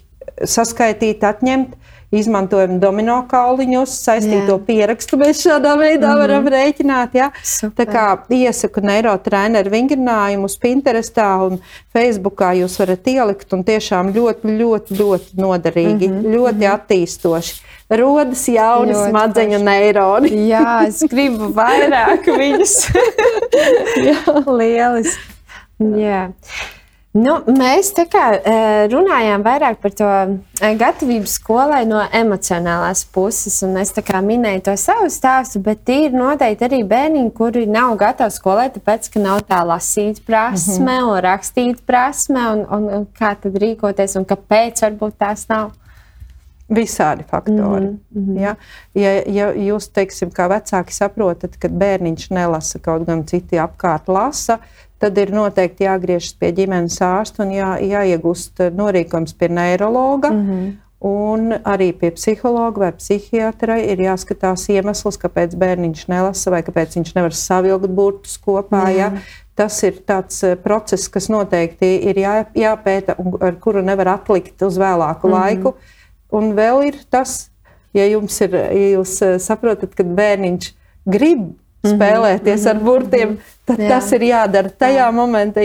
[0.44, 1.76] saskaitīt, atņemt,
[2.12, 4.60] izmantojam domino kauliņus, saistīto Jā.
[4.66, 5.18] pierakstu.
[5.20, 6.20] Mēs šādā veidā mm -hmm.
[6.20, 7.14] varam rēķināt.
[7.16, 7.30] Ja?
[7.42, 7.86] Super.
[7.86, 8.06] Tā kā
[8.36, 11.58] iesaku neirotreneru vingrinājumus Pinterestā un
[11.94, 16.34] Facebookā jūs varat ielikt un tiešām ļoti, ļoti, ļoti noderīgi, mm -hmm.
[16.36, 16.74] ļoti mm -hmm.
[16.74, 17.62] attīstoši.
[17.90, 19.64] Rodas jauni ļoti smadzeņu paši.
[19.64, 20.30] neironi.
[20.48, 22.76] Jā, es gribu vairāk viņus.
[24.46, 25.22] Lieliski.
[25.80, 26.30] Jā.
[27.12, 28.22] Nu, mēs tā kā
[28.88, 30.12] runājām vairāk par to
[30.80, 36.80] gatavību skolai no emocionālās puses, un es minēju to savu stāstu, bet ir noteikti arī
[36.88, 41.12] bērniņi, kuri nav gatavi skolai, tāpēc, ka nav tā lasīt prasme mm -hmm.
[41.12, 45.72] un rakstīt prasme, un, un, un kā tad rīkoties, un kāpēc varbūt tās nav.
[46.68, 47.86] Visādi faktori.
[47.86, 48.40] Mm -hmm.
[48.40, 48.56] ja?
[48.94, 54.58] Ja, ja jūs, teiksim, kā vecāki saprotat, ka bērniņš nelasa, kaut gan citi apkārt lasa,
[55.02, 60.30] tad ir noteikti jāgriežas pie ģimenes ārsta un jā, jāiegūst norīkojums pie neiroloģa.
[60.30, 60.72] Mm -hmm.
[61.02, 67.14] Un arī pie psihologa vai psihiatra ir jāskatās iemesls, kāpēc bērniņš nelasa vai kāpēc viņš
[67.16, 68.84] nevar savilkt burtus kopā.
[68.94, 69.08] Jā.
[69.10, 69.24] Ja?
[69.58, 74.62] Tas ir tāds eh, process, kas noteikti ir jā, jāpēta un ar kuru nevar atlikt
[74.62, 75.74] uz vēlāku mm laiku.
[76.32, 77.50] Un vēl ir tas,
[77.92, 80.70] ja jums ir, ja jūs eh, saprotat, ka bērniņš
[81.10, 81.50] grib.
[81.82, 82.70] Spēlēties mm -hmm.
[82.70, 83.88] ar burtiem, tad Jā.
[83.88, 85.64] tas ir jādara tajā, momentā,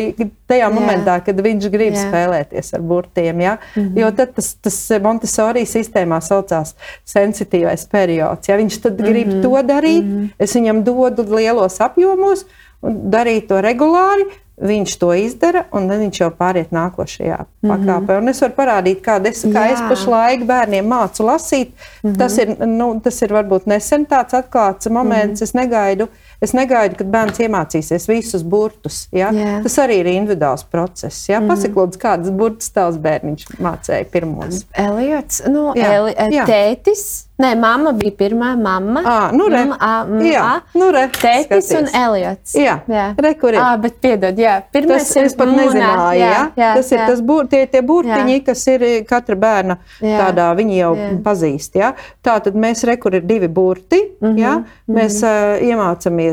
[0.49, 2.07] tajā momentā, kad viņš grib Jā.
[2.07, 3.41] spēlēties ar burtiem.
[3.41, 3.57] Ja?
[3.75, 3.99] Mm -hmm.
[3.99, 8.49] Jo tad tas, tas Montesori sistēmā saucās sensitīvais periods.
[8.49, 9.41] Ja viņš tad grib mm -hmm.
[9.41, 10.29] to darīt, mm -hmm.
[10.39, 12.45] es viņam dodu lielos apjomos
[12.81, 14.25] un darīt to regulāri.
[14.57, 17.73] Viņš to izdara, un tad viņš jau pāriet nākošajā mm -hmm.
[17.73, 18.17] pakāpē.
[18.17, 19.73] Un es varu parādīt, kāda es, kā Jā.
[19.73, 21.69] es pašlaik bērniem mācu lasīt.
[22.03, 22.17] Mm -hmm.
[22.17, 25.25] tas, ir, nu, tas ir varbūt nesen tāds atklāts moments.
[25.25, 25.43] Mm -hmm.
[25.43, 29.05] Es negaidu, uh, Es negaidu, kad bērns iemācīsies visus burtus.
[29.15, 29.31] Ja?
[29.33, 29.61] Yeah.
[29.65, 31.23] Tas arī ir individuāls process.
[31.29, 31.39] Ja?
[31.41, 31.49] Mm.
[31.49, 34.65] Pasakot, kādas burtus tavs bērniņš mācīja pirmos?
[34.77, 35.95] Eliots, nu, jā.
[35.97, 36.45] Eli, jā.
[36.49, 37.07] tētis.
[37.37, 39.01] Nē, mamma bija pirmā mamma.
[39.05, 39.59] À, nu re.
[39.59, 41.03] Mamma, a, m, jā, a, nu re.
[41.13, 41.73] Tētis Skaties.
[41.77, 42.55] un Eliots.
[42.57, 43.03] Jā, jā.
[43.21, 43.61] re, kur ir.
[43.61, 44.55] À, bet piedod, jā.
[44.73, 46.31] Pirmais tas es pat nezināju, jā.
[46.31, 46.97] jā, jā tas jā.
[46.97, 48.45] ir tas būr, tie, tie burtiņi, jā.
[48.47, 50.17] kas ir katra bērna jā.
[50.17, 51.11] tādā, viņi jau jā.
[51.27, 51.91] pazīst, jā.
[52.25, 54.41] Tā tad mēs re, kur ir divi burti, mm -hmm.
[54.41, 54.55] jā.
[54.89, 55.61] Mēs mm -hmm.
[55.61, 56.26] uh, iemācamies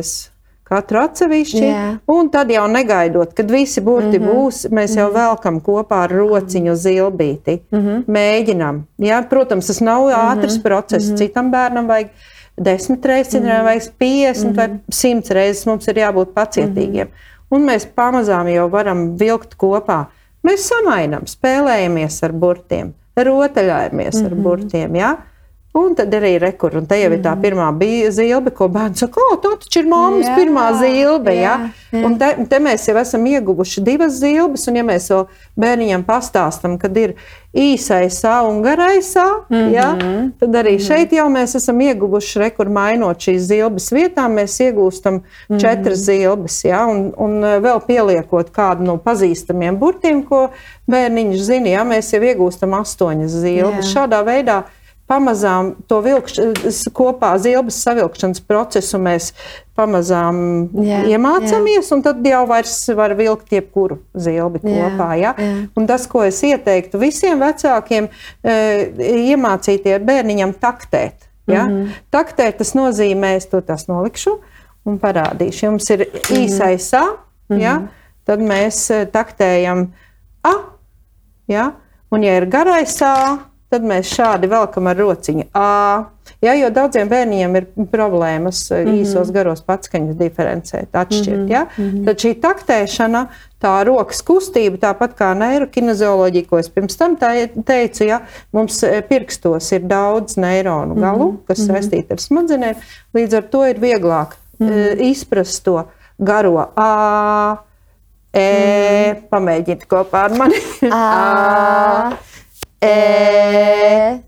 [0.64, 1.62] katru atsevišķi.
[1.62, 1.96] Yeah.
[2.10, 4.34] Un tad jau negaidot, kad visi burti mm -hmm.
[4.34, 5.18] būs, mēs jau mm -hmm.
[5.20, 7.58] velkam kopā ar rociņu zilbīti.
[7.70, 8.04] Mm -hmm.
[8.06, 8.82] Mēģinām.
[8.98, 9.22] Ja?
[9.30, 10.62] Protams, tas nav ātrs mm -hmm.
[10.62, 11.06] process.
[11.06, 11.18] Mm -hmm.
[11.18, 12.08] Citam bērnam vajag
[12.56, 13.64] desmit reizes, citam mm -hmm.
[13.64, 14.68] vajag piecdesmit mm -hmm.
[14.68, 15.66] vai simts reizes.
[15.66, 17.06] Mums ir jābūt pacietīgiem.
[17.06, 17.34] Mm -hmm.
[17.50, 20.04] Un mēs pamazām jau varam vilkt kopā.
[20.44, 24.26] Mēs samainām, spēlējamies ar burtiem, rotaļājamies mm -hmm.
[24.26, 24.42] ar mhm.
[24.42, 24.96] burtiem.
[24.96, 25.16] Ja?
[25.74, 27.40] Un tad arī rekur, un te jau ir tā mhm.
[27.42, 31.54] pirmā zilbe, ko bērns saka, o, tā taču ir mammas jā, pirmā zilbe, jā.
[31.90, 32.02] jā.
[32.06, 35.24] Un te, te mēs jau esam ieguvuši divas zilbes, un ja mēs vēl
[35.64, 37.16] bērniņam pastāstam, kad ir
[37.54, 39.72] īsais A un garais A, mm -hmm.
[39.74, 39.88] jā,
[40.40, 40.86] tad arī mm -hmm.
[40.86, 45.60] šeit jau mēs esam ieguvuši rekur, mainot šīs zilbes vietām, mēs iegūstam mm -hmm.
[45.60, 50.48] četras zilbes, jā, un, un vēl pieliekot kādu no pazīstamiem burtiem, ko
[50.86, 53.86] bērniņš zina, jā, mēs jau iegūstam astoņas zilbes.
[53.86, 53.92] Jā.
[53.94, 54.62] Šādā veidā
[55.10, 59.32] pamazām to vilkšanas kopā, zilbes savilkšanas procesu mēs
[59.76, 60.38] pamazām
[60.86, 61.96] jā, iemācāmies, jā.
[61.96, 65.10] un tad jau vairs var vilkt jebkuru zilbi jā, kopā.
[65.20, 65.34] Ja?
[65.36, 65.52] Jā.
[65.76, 68.08] Un tas, ko es ieteiktu visiem vecākiem,
[68.40, 68.56] e,
[69.34, 71.28] iemācīties bērniņam taktēt.
[71.46, 71.66] Ja?
[71.66, 72.02] Mm -hmm.
[72.10, 74.38] Taktēt tas nozīmē, es to tās nolikšu
[74.84, 75.66] un parādīšu.
[75.66, 77.60] Jums ir īsais A, mm -hmm.
[77.60, 77.82] ja,
[78.24, 79.92] tad mēs taktējam
[80.42, 80.54] A.
[81.48, 81.72] Ja,
[82.10, 83.38] un, ja ir garais A,
[83.74, 85.70] tad mēs šādi velkam ar rociņu A.
[86.44, 89.00] Ja, jo daudziem bērniem ir problēmas mm -hmm.
[89.00, 91.38] īsos garos patskaņas diferencēt, atšķirt.
[91.38, 91.50] Mm -hmm.
[91.52, 91.66] ja?
[91.76, 92.04] mm -hmm.
[92.04, 93.26] Tad šī taktēšana,
[93.62, 98.20] tā rokas kustība, tāpat kā neirokinezioloģija, ko es pirms tam teicu, ja
[98.52, 101.46] mums pirkstos ir daudz neironu galu, mm -hmm.
[101.46, 101.72] kas mhm.
[101.72, 102.74] saistīti ar smadzenēm,
[103.14, 105.00] līdz ar to ir vieglāk mm -hmm.
[105.00, 105.84] izprast to
[106.18, 107.56] garo A.
[108.34, 109.26] E, mm.
[109.30, 110.58] Pamēģiniet kopā ar mani.
[110.90, 112.12] A,
[112.84, 114.20] E,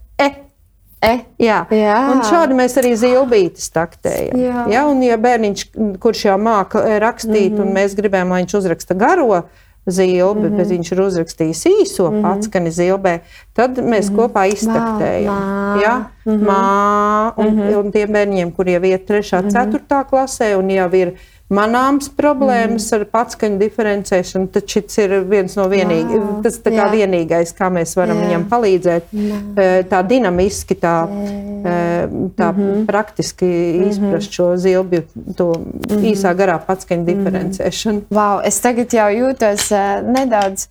[1.07, 1.13] E.
[1.39, 1.61] Jā.
[1.71, 1.99] Jā.
[2.13, 4.41] Un šādi mēs arī zilbītes taktējam.
[4.41, 4.65] Jā.
[4.73, 5.69] Jā, un ja bērniņš,
[6.03, 7.69] kurš jau māca rakstīt, mm -hmm.
[7.69, 9.45] un mēs gribējām, lai viņš uzraksta garo
[9.87, 10.57] zilbi, mm -hmm.
[10.57, 12.33] bet viņš ir uzrakstījis īso mm -hmm.
[12.33, 13.21] atskani zilbē,
[13.55, 14.19] tad mēs mm -hmm.
[14.19, 15.35] kopā iztaktējam.
[15.35, 15.95] Mā, jā,
[16.25, 16.47] mm -hmm.
[16.47, 17.77] mā, un, mm -hmm.
[17.79, 19.45] un tiem bērniem, kuriem ir 3.
[19.45, 20.05] un 4.
[20.11, 22.97] klasē un jau ir ielikumi, manāms problēmas mm.
[22.97, 26.41] ar patskaņu diferencēšanu, tad šis ir viens no vienīgi, wow.
[26.43, 26.89] tas Jā.
[26.91, 28.27] vienīgais, kā mēs varam Jā.
[28.27, 29.13] viņam palīdzēt.
[29.15, 29.69] Jā.
[29.91, 31.37] Tā dinamiski, tā, Jā.
[32.37, 32.87] tā mm -hmm.
[32.87, 33.91] praktiski mm -hmm.
[33.91, 35.03] izprast šo zilbju,
[35.37, 36.11] to mm -hmm.
[36.13, 37.11] īsā garā patskaņu mhm.
[37.13, 38.01] diferencēšanu.
[38.11, 40.69] Wow, es tagad jau jūtos uh, nedaudz,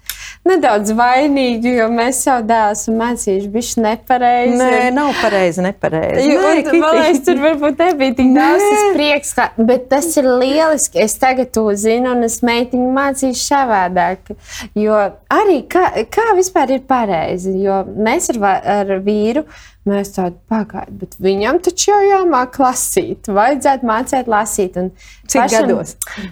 [0.47, 4.57] nedaudz vainīgi, jo mēs jau dēlu esam mācījuši bišķi nepareizi.
[4.61, 6.25] Nē, nav pareizi, nepareizi.
[6.29, 8.65] Nē, un, man liekas, tur varbūt nebija tik daudz
[8.95, 11.01] prieks, ka, bet tas ir lieliski.
[11.05, 14.33] Es tagad to zinu, un es meitiņu mācīšu savādāk.
[14.79, 14.99] Jo
[15.33, 18.43] arī kā, kā vispār ir pareizi, jo mēs ar,
[18.79, 19.45] ar vīru.
[19.85, 23.27] Mēs tādu pagaidu, bet viņam taču jau jāmāk lasīt.
[23.29, 24.79] Vajadzētu mācīt lasīt.
[24.81, 24.87] Un
[25.29, 25.91] Cik pašam, gados?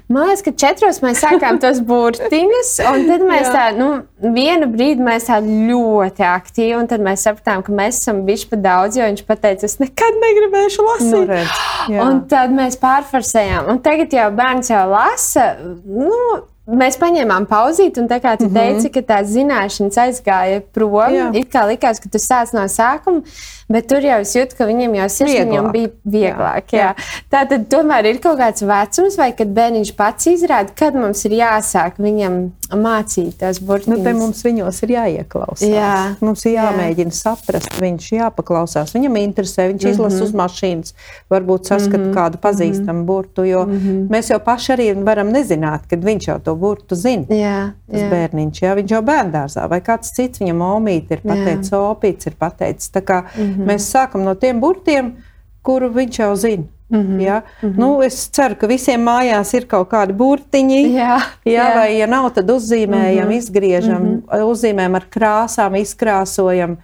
[0.09, 3.89] Man liekas, ka četros mēs sākām tos burtiņus, un tad mēs tā, nu,
[4.33, 8.59] vienu brīdi mēs tā ļoti aktīvi, un tad mēs sapratām, ka mēs esam bijuši pa
[8.63, 11.13] daudz, jo viņš pateica, es nekad negribēšu lasīt.
[11.13, 11.61] Nu, redz,
[12.07, 15.51] un tad mēs pārforsējām, un tagad jau bērns jau lasa,
[15.85, 16.09] nu,
[16.63, 18.79] Mēs paņēmām pauzīti, un tā kā tu mm -hmm.
[18.79, 21.25] teici, ka tās zināšanas aizgāja prom, Jā.
[21.35, 23.19] it kā likās, ka tu sāc no sākuma,
[23.67, 26.71] bet tur jau es jūtu, ka viņam jau sirsniņam bija vieglāk.
[26.71, 26.79] Jā.
[26.79, 26.95] Jā.
[27.29, 31.31] Tā tad tomēr ir kaut kāds vecums, vai kad bērniņš pats izrāda, kad mums ir
[31.31, 33.89] jāsāk viņam mācīt tās burbuļus.
[33.91, 35.67] Nu, te mums viņos ir jāieklausās.
[35.67, 36.15] Jā.
[36.21, 37.19] Mums ir jāmēģina jā.
[37.19, 38.93] saprast, viņš jāpaklausās.
[38.95, 39.93] Viņam interesē, viņš mm -hmm.
[39.93, 40.95] izlasa uz mašīnas,
[41.29, 42.13] varbūt saskat mm -hmm.
[42.13, 43.05] kādu pazīstamu mm -hmm.
[43.05, 44.07] burtu, jo mm -hmm.
[44.09, 47.25] mēs jau paši arī varam nezināt, kad viņš jau to to burtu zina.
[47.33, 48.09] Jā, tas jā.
[48.11, 52.91] bērniņš, jā, viņš jau bērngārzā vai kāds cits viņam omīti ir pateicis, opīts ir pateicis.
[52.93, 53.65] Tā kā mm -hmm.
[53.71, 55.15] mēs sākam no tiem burtiem,
[55.63, 56.69] kuru viņš jau zina.
[56.89, 57.21] Mm -hmm.
[57.21, 57.41] ja?
[57.61, 57.79] mm -hmm.
[57.79, 60.93] nu, es ceru, ka visiem mājās ir kaut kādi burtiņi.
[60.93, 61.75] Jā, jā, jā.
[61.75, 63.37] vai, ja nav, tad uzzīmējam, mm -hmm.
[63.37, 64.43] izgriežam, mm -hmm.
[64.43, 66.77] uzzīmējam ar krāsām, izkrāsojam.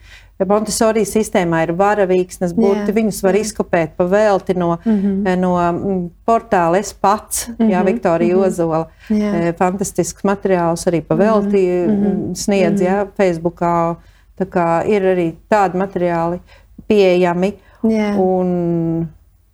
[0.48, 3.42] Montesori sistēmā ir varavīksnes burti, jā, viņus var jā.
[3.44, 5.36] izkopēt pa velti no, mm -hmm.
[5.40, 7.72] no portāla Es pats, mm -hmm.
[7.72, 8.48] jā, Viktorija mm -hmm.
[8.48, 8.88] Ozola.
[9.10, 9.34] Jā.
[9.36, 12.36] Eh, fantastisks materiāls arī pa velti mm -hmm.
[12.36, 12.92] sniedz, mm -hmm.
[12.92, 13.96] jā, Facebookā.
[14.40, 16.40] Tā kā ir arī tādi materiāli
[16.88, 17.54] pieejami.
[17.84, 18.16] Jā.
[18.18, 19.10] Un,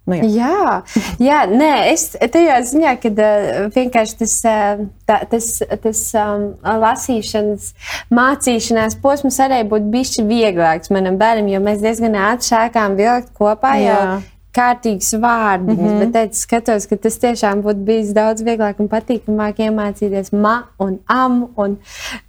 [0.06, 0.28] Nu, jā.
[0.30, 0.74] jā,
[1.18, 5.48] jā nē, es tajā ziņā, ka uh, vienkārši tas, uh, tā, tas,
[5.82, 6.46] tas um,
[6.84, 7.72] lasīšanas,
[8.14, 13.74] mācīšanās posms arī būtu bijis vieglāks manam bērnam, jo mēs diezgan ātri sākām vilkt kopā.
[13.82, 13.98] Jā.
[13.98, 16.12] Jau, kārtīgs vārdiņš, mm -hmm.
[16.12, 20.98] bet es skatos, ka tas tiešām būtu bijis daudz vieglāk un patīkamāk iemācīties ma un
[21.12, 21.78] am un,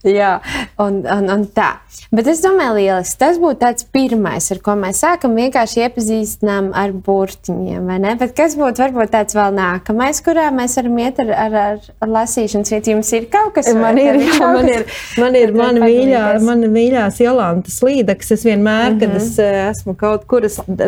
[0.04, 0.38] jā,
[0.82, 1.76] un, un, un tā.
[2.10, 3.18] Bet es domāju, lieliski.
[3.20, 8.16] Tas būtu tāds pirmais, ar ko mēs sākam vienkārši iepazīstinām ar burtiņiem, vai ne?
[8.20, 12.12] Bet kas būtu varbūt tāds vēl nākamais, kurā mēs varam iet ar, ar, ar, ar
[12.18, 12.94] lasīšanas vietu?
[12.96, 13.80] Jums ir kaut kas tāds?
[13.80, 14.86] Man ir, jā, man ir,
[15.18, 18.32] man ir mana mīļā, mana mīļās Jolantas līdaks.
[18.36, 19.00] Es vienmēr, mm -hmm.
[19.00, 19.16] kad mhm.
[19.16, 20.46] es eh, esmu kaut kur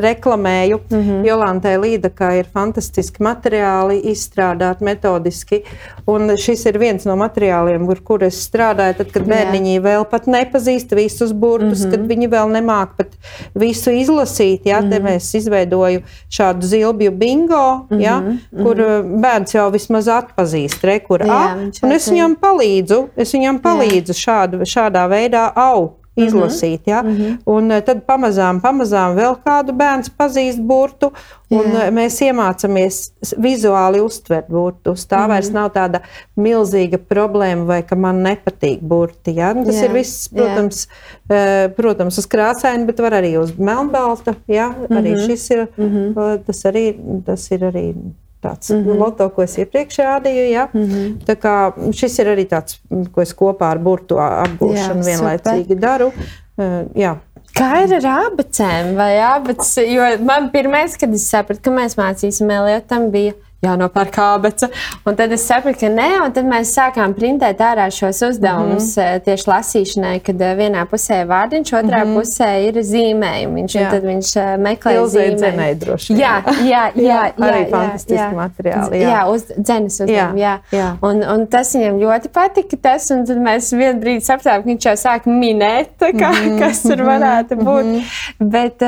[0.09, 5.61] reklamēju, mm -hmm Jolantai Līdakai ir fantastiski materiāli izstrādāti metodiski.
[6.09, 9.85] Un šis ir viens no materiāliem, ar kur es strādāju, tad, kad bērniņi Jā.
[9.85, 11.91] vēl pat nepazīst visus burtus, mm -hmm.
[11.91, 13.15] kad viņi vēl nemāk pat
[13.55, 14.67] visu izlasīt.
[14.67, 15.09] Jā, mm -hmm.
[15.11, 18.63] mēs izveidoju šādu zilbju bingo, jā, mm -hmm.
[18.63, 23.35] kur uh, bērns jau vismaz atpazīst, re, kur Jā, A, un es viņam palīdzu, es
[23.35, 26.87] viņam palīdzu šādu, šādā veidā au izlasīt.
[26.87, 27.03] Ja?
[27.03, 27.39] Mm -hmm.
[27.47, 31.13] Un eh, tad pamazām, pamazām vēl kādu bērnu pazīst burtu,
[31.51, 31.87] un Jā.
[31.87, 33.01] Eh, mēs iemācāmies
[33.37, 35.07] vizuāli uztvert burtus.
[35.07, 35.29] Tā mm -hmm.
[35.29, 36.01] vairs nav tāda
[36.37, 39.35] milzīga problēma, vai ka man nepatīk burti.
[39.35, 39.53] Ja?
[39.55, 39.85] Nu, tas Jā.
[39.85, 40.89] ir viss, protams,
[41.31, 41.35] Jā.
[41.37, 44.35] Eh, protams, uz krāsaini, bet var arī uz melnbalta.
[44.47, 44.69] Ja?
[44.69, 44.99] Mm -hmm.
[44.99, 45.27] Arī mhm.
[45.27, 46.45] šis ir, mm -hmm.
[46.47, 46.95] tas arī,
[47.25, 47.95] tas ir arī
[48.43, 48.99] tāds mm -hmm.
[48.99, 50.51] loto, ko es iepriekš rādīju.
[50.51, 50.69] Ja?
[50.73, 51.93] Mm -hmm.
[51.93, 52.79] Šis ir arī tāds,
[53.13, 55.81] ko es kopā ar burtu apgūšanu jā, vienlaicīgi super.
[55.81, 56.13] daru.
[56.57, 56.65] Uh,
[56.95, 57.17] jā.
[57.59, 58.95] Kā ir ar abecēm?
[58.97, 63.33] Vai abec, jo man pirmais, kad es sapratu, ka mēs mācīsim Eliotam, bija
[63.65, 64.69] jānopērk kābeca.
[65.07, 69.03] Un tad es sapratu, ka nē, un tad mēs sākām printēt ārā šos uzdevumus mm
[69.03, 69.25] -hmm.
[69.27, 72.19] tieši lasīšanai, kad eh, vienā pusē ir vārdiņš, otrā mm -hmm.
[72.19, 73.75] pusē ir zīmējumus.
[73.81, 75.79] Un tad viņš eh, meklē zīmējumus.
[75.81, 76.21] droši vien.
[76.21, 78.33] Jā, jā, jā, jā, arī jā, fantastiski jā.
[78.43, 79.03] materiāli.
[79.03, 80.39] Jā, jā uz dzenes uzdevumu.
[80.39, 80.79] Jā, jā.
[80.79, 80.89] jā.
[81.03, 82.77] Un, un tas viņam ļoti patika.
[82.83, 86.59] Tas, un tad mēs vienā brīdī sapratām, ka viņš jau sāk minēt, kā, mm -hmm.
[86.59, 87.85] kas tur varētu būt.
[87.85, 88.51] Mm -hmm.
[88.55, 88.83] Bet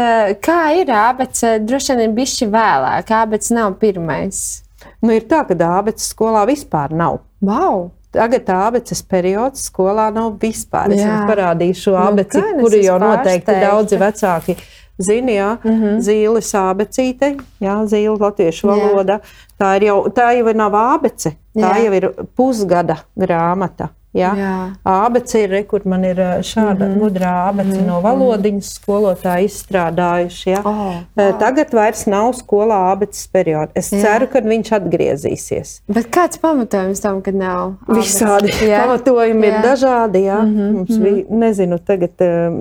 [0.47, 1.45] kā ir ābets?
[1.59, 3.11] Droši vien ir bišķi vēlāk.
[3.11, 4.60] Ābets nav pirmais.
[5.03, 7.21] Nu, ir tā, ka dābeces skolā vispār nav.
[7.41, 7.91] Wow.
[8.11, 10.91] Tagad abeces periods skolā nav vispār.
[10.91, 13.69] Es jums parādīšu šo abeci, nu, kuru jau noteikti pārsteigta.
[13.69, 14.57] daudzi vecāki
[14.99, 15.31] zina.
[15.33, 16.01] Jā, mm -hmm.
[16.07, 19.21] zīles abecīte, jā, zīle latviešu valoda.
[19.21, 19.55] Jā.
[19.59, 21.85] Tā, ir jau, tā jau nav abece, tā jā.
[21.85, 23.89] jau ir pusgada grāmata.
[24.13, 24.71] Ja?
[24.85, 26.99] Abece ir, re, kur man ir šāda mm -hmm.
[26.99, 27.87] gudrā abece mm -hmm.
[27.87, 30.49] no valodiņas skolotāja izstrādājuši.
[30.51, 30.61] Ja?
[30.65, 30.77] Oh,
[31.17, 31.39] wow.
[31.39, 33.73] Tagad vairs nav skolā abeces perioda.
[33.75, 34.01] Es Jā.
[34.03, 35.81] ceru, ka viņš atgriezīsies.
[35.89, 37.73] Bet kāds pamatojums tam, ka nav?
[37.89, 38.83] Visādi Jā.
[38.83, 39.49] pamatojumi Jā.
[39.49, 40.25] ir dažādi.
[40.25, 40.43] Ja?
[40.43, 40.73] Mm -hmm.
[40.73, 42.11] Mums bija, nezinu tagad,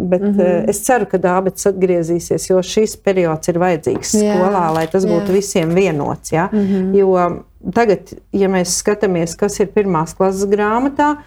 [0.09, 0.69] bet mm -hmm.
[0.69, 4.35] es ceru, ka abeces atgriezīsies, jo šis periods ir vajadzīgs Jā.
[4.35, 5.09] skolā, lai tas Jā.
[5.09, 6.31] būtu visiem vienots.
[6.31, 6.49] Ja?
[6.51, 6.97] Mm -hmm.
[6.97, 7.39] Jo
[7.75, 11.17] tagad, ja mēs skatāmies, kas ir pirmās klases grāmatā,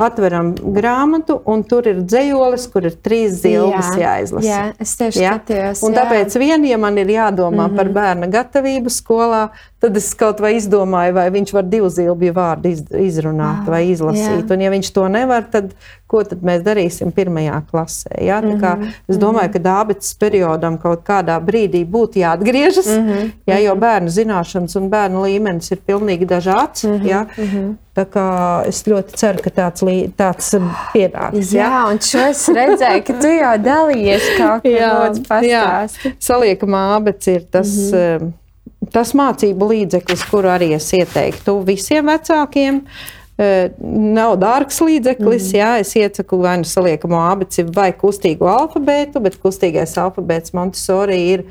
[0.00, 4.46] atveram grāmatu, un tur ir dzējolis, kur ir trīs zilgas jā, jāizlasa.
[4.48, 5.34] Jā, es tieši ja?
[5.36, 5.82] skatījos.
[5.84, 6.00] Un jā.
[6.00, 7.76] tāpēc vien, ja man ir jādomā mm -hmm.
[7.76, 7.94] par mhm.
[7.94, 9.42] bērna gatavību skolā,
[9.80, 13.88] tad es kaut vai izdomāju, vai viņš var divu zilbju vārdu iz, izrunāt oh, vai
[13.90, 14.48] izlasīt.
[14.48, 14.54] Jā.
[14.54, 15.74] Un ja viņš to nevar, tad
[16.12, 18.12] ko tad mēs darīsim pirmajā klasē?
[18.20, 18.40] Ja?
[18.40, 18.90] Mm -hmm.
[19.08, 19.52] Es domāju, mhm.
[19.52, 23.30] ka dābetes periodam kaut kādā brīdī būtu jāatgriežas, mm -hmm.
[23.46, 26.84] ja, jo bērnu zināšanas un bērnu līmenis ir pilnīgi dažāds.
[26.84, 27.08] Mm -hmm.
[27.08, 27.26] ja?
[27.36, 27.74] mm -hmm.
[27.92, 28.28] Tā kā
[28.68, 29.82] es ļoti ceru, ka tāds,
[30.16, 30.54] tāds
[30.94, 31.52] pienāks.
[31.52, 36.12] Jā, jā, un šo es redzēju, ka tu jau dalījies kaut kādā pastāstā.
[36.18, 37.68] Saliekamā abets ir tas.
[37.68, 38.32] Mm -hmm.
[38.92, 45.56] Tas mācību līdzeklis, kuru arī es ieteiktu visiem vecākiem, uh, Nav dārgs līdzeklis, mm.
[45.56, 51.44] jā, es iesaku vai nu saliekamo abeci vai kustīgo alfabētu, bet kustīgais alfabēts Montesori ir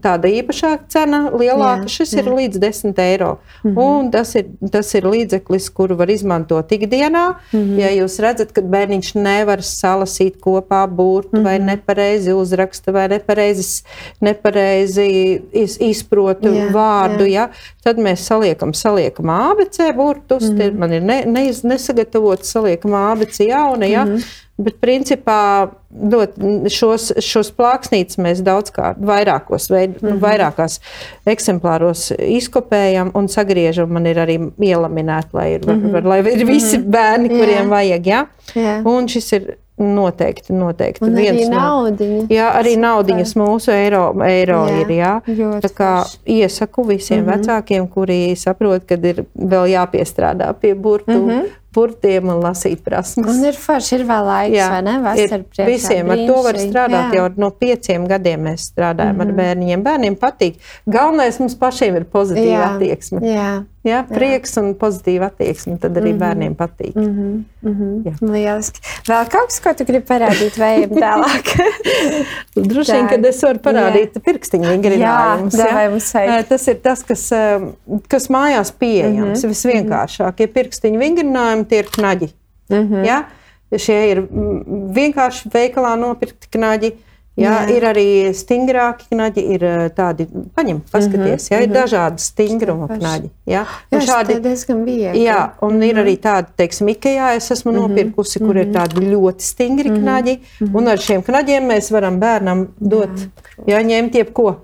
[0.00, 1.84] tāda īpašāka cena, lielāka.
[1.84, 2.22] Jā, šis jā.
[2.22, 3.34] ir līdz 10 eiro.
[3.62, 3.82] Mm -hmm.
[3.84, 7.34] Un tas ir, tas ir līdzeklis, kuru var izmantot ikdienā.
[7.52, 7.78] Mm -hmm.
[7.78, 11.44] Ja jūs redzat, ka bērniņš nevar salasīt kopā burtu mm -hmm.
[11.44, 13.82] vai nepareizi uzraksta vai nepareizi,
[14.20, 17.30] nepareizi iz, izprotu jā, vārdu, jā.
[17.30, 17.48] Ja,
[17.84, 20.50] tad mēs saliekam, saliekam ABC burtus.
[20.50, 23.86] Mm -hmm man ir ne, ne, nesagatavota saliekama abece jauna.
[23.86, 24.04] Ja?
[24.04, 24.46] Mm -hmm.
[24.60, 26.34] Bet, principā, dot,
[26.68, 30.20] šos, šos plāksnītes mēs daudzkārt, vairākos veidos, mm -hmm.
[30.20, 30.80] vairākās
[31.26, 33.88] eksemplāros izkopējam un sagriežam.
[33.88, 35.92] Man ir arī ielaminēta, lai ir, mm -hmm.
[35.92, 36.90] var, lai ir visi mm -hmm.
[36.90, 37.68] bērni, kuriem yeah.
[37.68, 38.06] vajag.
[38.06, 38.26] Ja?
[38.54, 38.86] Yeah.
[38.86, 41.04] Un šis ir Noteikti, noteikti.
[41.06, 42.24] Un arī naudiņa.
[42.32, 44.92] Jā, arī naudiņas mūsu eiro, eiro jā, ir.
[44.98, 45.12] Jā.
[45.64, 45.92] Tā kā
[46.28, 47.38] iesaku visiem mm -hmm.
[47.38, 53.30] vecākiem, kuri saprot, ka ir vēl jāpiestrādā pie burtu, mm -hmm burtiem un lasīt prasmes.
[53.30, 54.94] Un ir forši, ir vēl laiks, jā, vai ne?
[55.04, 56.24] Vasar priekšā, visiem brīnšķi.
[56.26, 57.14] ar to var strādāt.
[57.14, 57.20] Jā.
[57.20, 59.26] Jau no pieciem gadiem mēs strādājam mm -hmm.
[59.26, 59.36] ar mhm.
[59.36, 59.82] bērniem.
[59.82, 60.58] Bērniem patīk.
[60.86, 63.20] Galvenais mums pašiem ir pozitīva jā, attieksme.
[63.22, 63.50] Jā.
[63.86, 64.60] Jā, prieks jā.
[64.60, 65.78] un pozitīva attieksme.
[65.80, 66.20] Tad arī mm -hmm.
[66.20, 66.94] bērniem patīk.
[66.96, 67.44] Mm -hmm.
[67.62, 68.32] Mm -hmm.
[68.32, 68.80] Lieliski.
[69.08, 71.46] Vēl kaut kas, ko tu gribi parādīt, vai tālāk?
[72.70, 74.20] Droši vien, kad es varu parādīt jā.
[74.20, 75.54] pirkstiņu vingrinājumus.
[76.14, 76.42] Jā, jā.
[76.48, 77.32] Tas ir tas, kas,
[78.08, 79.42] kas mājās pieejams.
[79.42, 79.48] Mm -hmm.
[79.48, 82.28] Visvienkāršākie pirkstiņu vingrinājumi tie ir knaģi.
[82.70, 83.04] Mm -hmm.
[83.04, 83.24] ja?
[83.76, 84.28] Šie ir
[84.94, 86.92] vienkārši veikalā nopirkti knaģi.
[87.38, 87.76] Jā, jā.
[87.76, 89.64] Ir arī stingrāki knaģi, ir
[89.96, 90.26] tādi,
[90.56, 93.30] paņem, paskaties, jā, ir dažādi stingruma knaģi.
[93.48, 93.62] Jā,
[93.94, 95.22] jā šādi diezgan viegli.
[95.24, 95.88] Jā, un mm -hmm.
[95.88, 97.88] ir arī tādi, teiksim, Ikejā es esmu mm -hmm.
[97.88, 98.68] nopirkusi, kur mm -hmm.
[98.68, 100.76] ir tādi ļoti stingri knaģi, mm -hmm.
[100.78, 103.16] un ar šiem knaģiem mēs varam bērnam dot,
[103.66, 104.56] jā, jā ņemt jebko.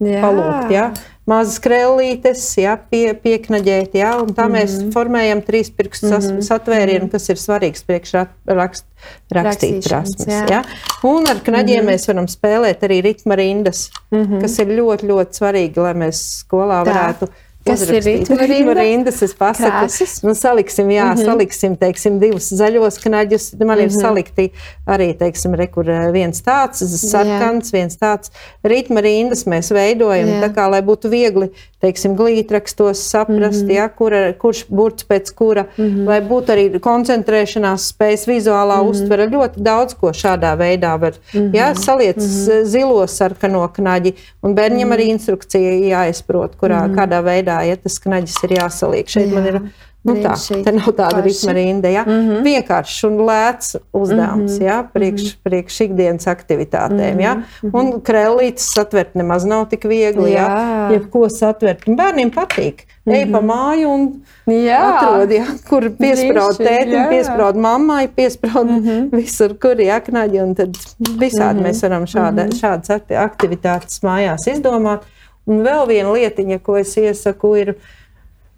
[0.00, 0.20] Jā.
[0.22, 0.92] Palūkt, jā
[1.30, 3.96] mazas krellītes, ja, pie, pieknaģēt.
[3.98, 4.54] Ja, tā mm -hmm.
[4.56, 4.92] mēs mhm.
[4.96, 6.46] formējam trīs pirkstu mm -hmm.
[6.48, 8.14] satvērienu, kas ir svarīgs priekš
[8.46, 8.86] rakst,
[9.28, 10.26] prasmes.
[10.26, 10.46] Ja.
[10.50, 10.62] Ja.
[11.02, 11.92] Un ar knaģiem mm -hmm.
[11.92, 14.40] mēs varam spēlēt arī ritma rindas, mm -hmm.
[14.40, 17.28] kas ir ļoti, ļoti svarīgi, lai mēs skolā varētu.
[17.66, 19.18] Kas ir rītma rindas?
[19.22, 19.88] Es pasaku,
[20.24, 21.24] nu, saliksim, jā, mm -hmm.
[21.28, 23.52] saliksim, teiksim, divus zaļos knaģus.
[23.58, 23.82] Man mm -hmm.
[23.82, 24.00] ir mhm.
[24.00, 24.46] salikti
[24.86, 26.80] arī, teiksim, rekur viens tāds,
[27.10, 27.72] sarkans, jā.
[27.72, 28.32] viens tāds.
[28.64, 30.40] Rītma rindas mēs veidojam jā.
[30.40, 31.50] tā kā, lai būtu viegli,
[31.80, 33.74] teiksim, glītrakstos saprast, mm -hmm.
[33.74, 36.06] ja, kur, kurš burts pēc kura, mm -hmm.
[36.06, 38.90] lai būtu arī koncentrēšanās spējas, vizuālā mm -hmm.
[38.90, 39.26] uztvere.
[39.26, 41.56] Ļoti daudz ko šādā veidā var, mm -hmm.
[41.56, 42.64] ja, saliec mm -hmm.
[42.64, 44.98] zilo sarkano knaģi, un bērņiem mm -hmm.
[44.98, 46.98] arī instrukcija jāizprot, kurā, mm -hmm.
[46.98, 49.08] kādā veidā veidā, ja tas knaģis ir jāsaliek.
[49.08, 49.34] Šeit Jā.
[49.34, 49.60] man ir
[50.00, 50.32] Nu tā,
[50.64, 51.88] tā nav tāda ritma rinda.
[51.92, 52.02] Ja?
[52.06, 52.44] Mm -hmm.
[52.46, 54.64] Vienkāršs un lēts uzdevums, mm -hmm.
[54.64, 54.82] ja?
[54.92, 55.40] priekš, mhm.
[55.42, 57.12] priekš ikdienas aktivitātēm.
[57.12, 57.22] Mm -hmm.
[57.22, 57.34] ja?
[57.62, 57.76] Mhm.
[57.76, 60.30] Un krēlītes satvert nemaz nav tik viegli.
[60.30, 60.48] Jā.
[60.48, 60.88] Ja?
[60.92, 61.84] Jebko satvert.
[61.86, 62.86] Bērniem patīk.
[63.04, 63.16] Mm -hmm.
[63.16, 64.80] Ej pa māju un jā.
[64.80, 65.46] atrod, ja?
[65.68, 69.16] kur piesprāst tētim, piesprāst mammai, piesprāst mm -hmm.
[69.16, 70.42] visur, kur ir aknaģi.
[70.42, 71.66] Un tad visādi mm -hmm.
[71.66, 72.60] mēs varam šāda, mm -hmm.
[72.60, 75.00] šādas aktivitātes mājās izdomāt.
[75.46, 77.74] Un vēl viena lietiņa, ko es iesaku, ir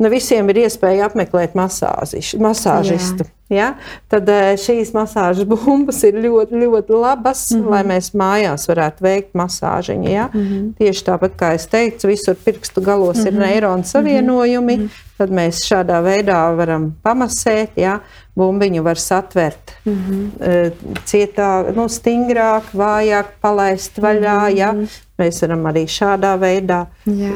[0.03, 3.29] ne visiem ir iespēja apmeklēt masāžistu.
[3.53, 3.75] Ja?
[4.11, 7.71] Tad eh, šīs masāžas bumbas ir ļoti, ļoti labas, mm -hmm.
[7.75, 10.09] lai mēs mājās varētu veikt masāžiņu.
[10.09, 10.29] Ja?
[10.33, 10.73] Mm -hmm.
[10.79, 13.27] Tieši tāpat kā es teicu, visur pirkstu galos mm -hmm.
[13.27, 13.43] ir mhm.
[13.43, 14.77] neironu savienojumi.
[14.77, 15.09] Mm -hmm.
[15.19, 17.77] Tad mēs šādā veidā varam pamasēt.
[17.77, 18.01] Ja?
[18.39, 20.95] Bumbiņu var satvert mm -hmm.
[21.05, 24.39] cietāk, nu, stingrāk, vājāk, palaist vaļā.
[24.39, 24.57] Mm -hmm.
[24.57, 24.75] ja?
[25.19, 26.87] Mēs varam arī šādā veidā.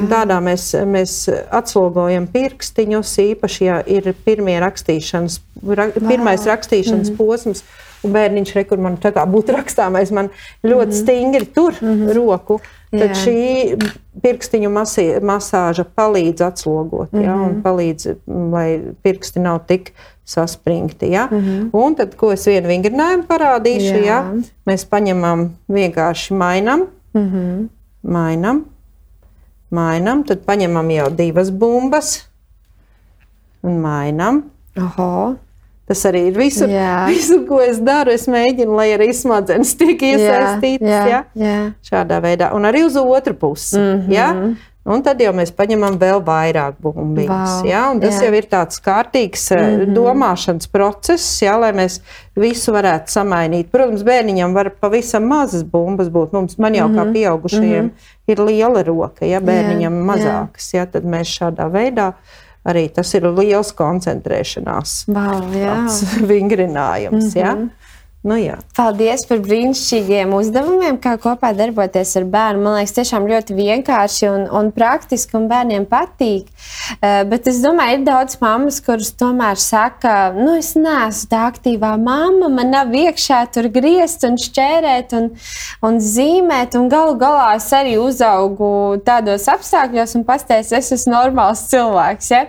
[0.09, 7.17] Tādā mēs, mēs atslogojam pirkstiņus, īpaši, ja ir pirmie rakstīšanas, ra, pirmais rakstīšanas mm -hmm.
[7.17, 7.63] posms.
[8.05, 10.29] Un bērniņš re, kur man tā kā būtu rakstāmais, man
[10.63, 11.01] ļoti mm -hmm.
[11.01, 12.13] stingri tur mm -hmm.
[12.15, 12.59] roku.
[12.91, 13.15] Tad Jā.
[13.15, 13.77] šī
[14.23, 17.23] pirkstiņu masī, masāža palīdz atslogot, mm -hmm.
[17.23, 17.61] ja, un mhm.
[17.61, 18.15] palīdz,
[18.51, 19.93] lai pirksti nav tik
[20.25, 21.11] saspringti.
[21.11, 21.27] Ja?
[21.31, 21.69] Mm -hmm.
[21.73, 24.05] Un tad, ko es vienu vingrinājumu parādīšu, Jā.
[24.05, 24.33] ja?
[24.67, 26.87] mēs paņemam vienkārši mainam.
[27.13, 27.67] Mm -hmm
[28.07, 28.63] mainām,
[29.73, 32.13] mainām, tad paņemam jau divas bumbas
[33.65, 34.45] un mainām.
[34.77, 35.35] Oho.
[35.87, 36.71] Tas arī ir visur,
[37.11, 38.11] visur, ko es daru.
[38.11, 40.87] Es mēģinu, lai arī smadzenes tiek iesaistītas.
[40.87, 41.59] Jā, jā, jā.
[41.87, 42.51] Šādā veidā.
[42.57, 43.77] Un arī uz otru pusi.
[43.79, 44.13] Mm -hmm.
[44.13, 44.31] ja?
[44.87, 47.55] Un tad jau mēs paņemam vēl vairāk bumbiņas.
[47.59, 47.81] Wow, ja?
[47.99, 48.27] Tas jā.
[48.27, 49.95] jau ir tāds kārtīgs mm -hmm.
[49.97, 51.57] domāšanas process, ja?
[51.59, 51.99] lai mēs
[52.35, 53.67] visu varētu samainīt.
[53.71, 56.31] Protams, bērniņam var pavisam mazas bumbas būt.
[56.31, 56.99] Mums, man jau mm -hmm.
[56.99, 57.13] kā mhm.
[57.13, 58.31] pieaugušajiem mm -hmm.
[58.31, 60.73] ir liela roka, ja bērniņam jā, mazākas.
[60.73, 60.77] Jā.
[60.77, 60.85] Ja?
[60.85, 62.13] Tad mēs šādā veidā
[62.67, 65.43] arī tas ir liels koncentrēšanās wow,
[66.31, 67.23] vingrinājums.
[67.23, 67.39] Mm -hmm.
[67.39, 67.55] ja?
[68.27, 68.57] Nu, jā.
[68.75, 72.63] Paldies par brīnišķīgiem uzdevumiem, kā kopā darboties ar bērnu.
[72.65, 76.49] Man liekas, tiešām ļoti vienkārši un, un praktiski, un bērniem patīk.
[76.97, 81.93] Uh, bet es domāju, ir daudz mammas, kuras tomēr saka, nu, es neesmu tā aktīvā
[82.01, 85.31] mamma, man nav iekšā tur griezt un šķērēt un,
[85.87, 86.75] un zīmēt.
[86.75, 88.69] Un galu galā es arī uzaugu
[89.07, 92.33] tādos apstākļos un pastāstīju, es esmu normāls cilvēks.
[92.35, 92.47] Ja?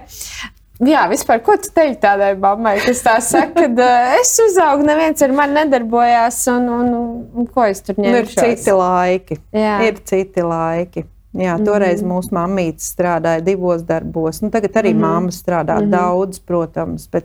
[0.87, 5.23] Jā, vispār, ko tu teiksi tādai mammai, kas tā saka, ka uh, es uzaugu, neviens
[5.27, 6.91] ar mani nedarbojās, un, un,
[7.35, 8.13] un ko es tur ņēmu?
[8.15, 9.39] Nu, ir citi laiki.
[9.59, 9.79] Jā.
[9.89, 11.05] Ir citi laiki.
[11.39, 12.15] Jā, toreiz mm -hmm.
[12.15, 14.41] mūsu mamīte strādāja divos darbos.
[14.43, 15.01] Nu, tagad arī mm -hmm.
[15.01, 15.91] mamma strādā mm -hmm.
[15.91, 17.25] daudz, protams, bet,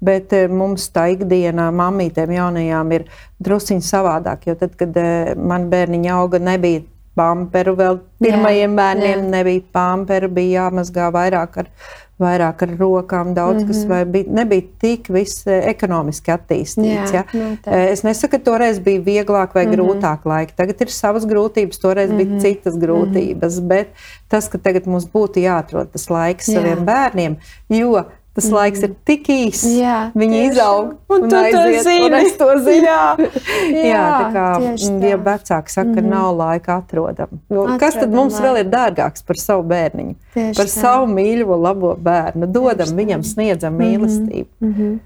[0.00, 3.04] bet mums tā ikdienā mamītēm jaunajām ir
[3.38, 4.46] drusciņi savādāk.
[4.46, 4.96] Jo tad, kad
[5.36, 6.80] man bērniņa auga, nebija
[7.14, 9.30] pamperu vēl pirmajiem jā, bērniem, jā.
[9.30, 11.66] nebija pamperu, bija jāmazgā vairāk ar
[12.22, 13.66] vairāk ar rokām, daudz mm -hmm.
[13.66, 14.12] kas mhm.
[14.12, 17.12] bija, nebija tik eh, ekonomiski attīstīts.
[17.12, 17.24] Jā, ja?
[17.32, 17.92] Noteikti.
[17.92, 19.76] Es nesaku, ka toreiz bija vieglāk vai mm -hmm.
[19.76, 20.56] grūtāk laiki.
[20.56, 22.24] Tagad ir savas grūtības, toreiz mm -hmm.
[22.24, 22.40] bija mhm.
[22.40, 22.84] citas mhm.
[22.84, 23.54] grūtības.
[23.58, 23.68] Mm -hmm.
[23.68, 23.88] Bet
[24.28, 26.54] tas, ka tagad mums būtu jāatrod tas laiks Jā.
[26.54, 27.36] saviem bērniem,
[27.68, 28.54] jo Tas mm.
[28.56, 29.66] laiks ir tik īss.
[30.16, 32.06] Viņi izaug un, un tu aiziet, to zini.
[32.08, 32.86] Un to zinu.
[32.86, 33.02] jā,
[33.76, 35.10] jā, jā, tā kā tā.
[35.10, 36.08] ja vecāki saka, ka mm.
[36.08, 37.34] nav laika atrodam.
[37.52, 38.46] Nu, atrodam kas tad mums laika.
[38.46, 40.16] vēl ir dārgāks par savu bērniņu?
[40.32, 40.72] Tieši par tā.
[40.78, 42.48] savu mīļo, labo bērnu.
[42.48, 43.98] Dodam Tieši viņam, sniedzam mm -hmm.
[43.98, 44.48] mīlestību.
[44.64, 44.96] Mm -hmm.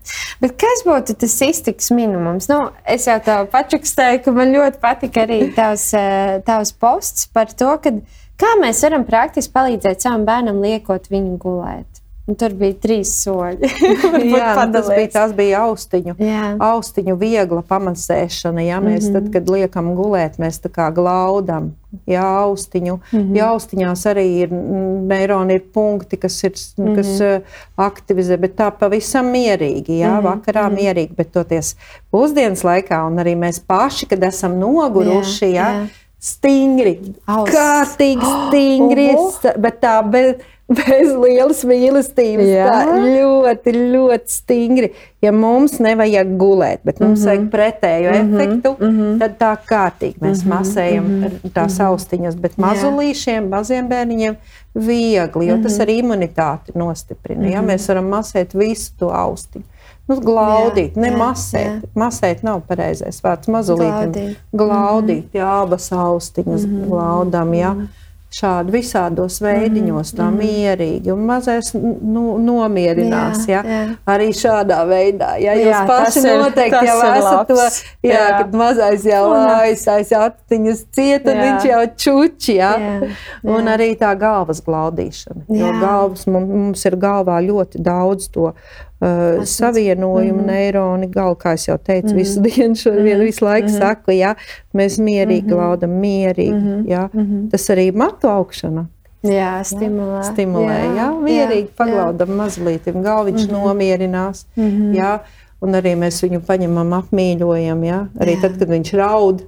[0.41, 2.47] Bet kas būtu tas iztiks minimums?
[2.49, 7.51] Nu, es jau tev pačukstēju, ka man ļoti patika arī tavs, eh, tavs posts par
[7.51, 7.91] to, ka,
[8.39, 12.06] kā mēs varam praktiski palīdzēt savam bērnam liekot viņu gulēt.
[12.27, 13.69] Un tur bija trīs soļi.
[14.35, 16.47] jā, nu, tas bija, tas bija austiņu, jā.
[16.59, 18.65] austiņu viegla pamasēšana.
[18.67, 19.13] Ja mēs mm -hmm.
[19.15, 21.77] tad, kad liekam gulēt, mēs tā kā glaudam.
[22.07, 22.97] Jā, austiņu.
[23.13, 23.37] Mm -hmm.
[23.39, 26.97] jā, austiņās arī ir neironi, ir punkti, kas, ir, mm -hmm.
[26.97, 29.99] kas uh, aktivizē, bet tā pavisam mierīgi.
[30.03, 30.23] Jā, mm -hmm.
[30.23, 30.83] vakarā mm -hmm.
[30.83, 31.77] mierīgi, bet toties
[32.11, 35.87] pusdienas laikā un arī mēs paši, kad esam noguruši, jā, jā, jā.
[36.19, 37.51] Stingri, Aus.
[37.51, 39.57] kārtīgi stingri, oh, oh.
[39.61, 40.45] bet tā, bet
[40.79, 42.49] bez lielas mīlestības.
[42.51, 42.67] Jā.
[42.67, 44.89] Tā ļoti, ļoti stingri.
[45.23, 47.29] Ja mums nevajag gulēt, bet mums mm -hmm.
[47.29, 48.35] vajag pretēju mm -hmm.
[48.35, 49.19] efektu, mm -hmm.
[49.19, 50.59] tad tā kārtīgi mēs mm -hmm.
[50.59, 51.53] masējam mm -hmm.
[51.55, 51.87] tās mhm.
[51.87, 52.37] austiņas.
[52.37, 54.37] Bet mazulīšiem, maziem bērniņiem
[54.75, 55.63] viegli, jo mm -hmm.
[55.63, 55.83] tas mhm.
[55.83, 57.41] arī imunitāti nostiprina.
[57.41, 57.53] Mm -hmm.
[57.53, 57.63] ja?
[57.63, 57.71] Mhm.
[57.71, 59.65] Mēs varam masēt visu to austiņu.
[60.07, 61.83] Nu, glaudīt, jā, ne jā, masēt.
[61.83, 61.93] Jā.
[61.99, 63.51] Masēt nav pareizais vārds.
[63.51, 66.91] Mazulītam glaudīt, glaudīt mm jā, abas austiņas mm -hmm.
[66.91, 67.55] glaudām.
[67.55, 67.73] Jā.
[67.75, 68.05] -hmm.
[68.37, 71.13] šādi visādos veidiņos, tā mm mierīgi.
[71.13, 73.49] Un mazais nu, nomierinās.
[73.49, 73.75] Jā, ja?
[73.75, 73.97] jā.
[74.07, 75.31] Arī šādā veidā.
[75.43, 77.55] Ja jūs jā, paši ir, noteikti jau esat to,
[78.03, 78.39] jā, jā.
[78.39, 81.43] kad mazais jau aizsājas attiņas ciet, un jā.
[81.43, 82.57] viņš jau čuči.
[82.57, 82.73] Jā?
[82.79, 83.11] Jā, jā.
[83.43, 85.47] Un arī tā galvas glaudīšana.
[85.49, 85.57] Jā.
[85.59, 88.53] Jo galvas, mums ir galvā ļoti daudz to
[89.01, 90.47] uh, savienojumu, mm -hmm.
[90.47, 92.17] neironi, galva, kā jau teicu, mm -hmm.
[92.17, 93.25] visu dienu, šo, mm -hmm.
[93.25, 93.79] visu laiku mm -hmm.
[93.79, 94.35] saku, ja
[94.75, 95.55] mēs mierīgi mm -hmm.
[95.55, 96.53] glaudam, mierīgi.
[96.53, 96.91] Mm -hmm.
[96.91, 97.09] ja?
[97.13, 97.51] mm -hmm.
[97.51, 98.87] Tas arī matu augšana.
[99.23, 100.21] Jā, stimulē.
[100.21, 102.37] Jā, stimulē jā, jā mierīgi jā, paglaudam jā.
[102.37, 103.65] mazliet, galviņš mm -hmm.
[103.67, 104.47] nomierinās.
[104.57, 104.95] Mm -hmm.
[104.95, 105.19] jā,
[105.61, 107.85] un arī mēs viņu paņemam, apmīļojam.
[107.85, 108.07] Jā?
[108.21, 108.41] Arī jā.
[108.41, 109.43] tad, kad viņš raud,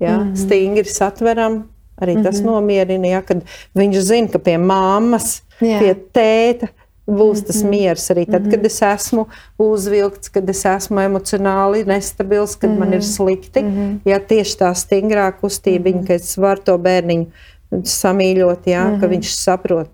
[0.00, 0.36] jā, mm -hmm.
[0.36, 1.64] stingri satveram,
[2.00, 2.24] arī mm -hmm.
[2.24, 2.46] tas mhm.
[2.46, 3.06] nomierina.
[3.06, 3.42] Jā, kad
[3.74, 5.78] viņš zina, ka pie mammas, jā.
[5.78, 6.66] pie tēta
[7.06, 7.70] būs tas mhm.
[7.70, 8.68] miers arī tad, kad mhm.
[8.68, 9.26] es esmu
[9.62, 13.64] uzvilkts, kad es esmu emocionāli nestabils, kad man ir slikti.
[14.08, 19.90] Ja tieši tā stingrā kustība, ka es varu to bērniņu samīļot, ja, ka viņš saprot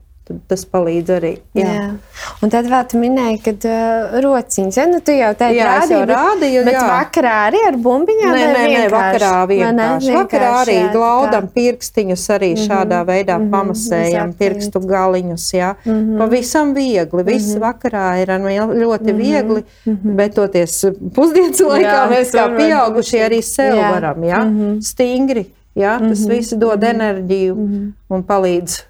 [0.49, 1.33] tas palīdz arī.
[1.59, 1.67] Jā.
[1.75, 1.87] Jā.
[2.43, 6.15] Un tad vēl tu minēji, ka uh, rociņas, ja nu tu jau tādā rādīji, bet,
[6.15, 6.85] rādīju, bet jā.
[6.91, 8.33] vakarā arī ar bumbiņām?
[8.37, 9.77] Nē, nē, nē, vakarā vienkārši.
[9.79, 11.53] Ne, vienkārši vakarā arī jā, glaudam kā.
[11.59, 12.69] pirkstiņus arī mm -hmm.
[12.69, 13.51] šādā veidā mm -hmm.
[13.57, 14.39] pamasējam Exactly.
[14.39, 15.75] pirkstu galiņus, jā.
[15.85, 16.19] Mm -hmm.
[16.19, 17.67] Pavisam viegli, viss mm -hmm.
[17.67, 19.17] vakarā ir ļoti mm -hmm.
[19.17, 20.15] viegli, mm -hmm.
[20.17, 23.91] bet toties pusdienas laikā jā, mēs kā pieaugušie arī sev jā.
[23.93, 24.81] varam, jā, mm -hmm.
[24.83, 25.47] stingri.
[25.75, 26.31] Jā, tas mm -hmm.
[26.31, 27.93] viss dod enerģiju mm -hmm.
[28.15, 28.88] un palīdz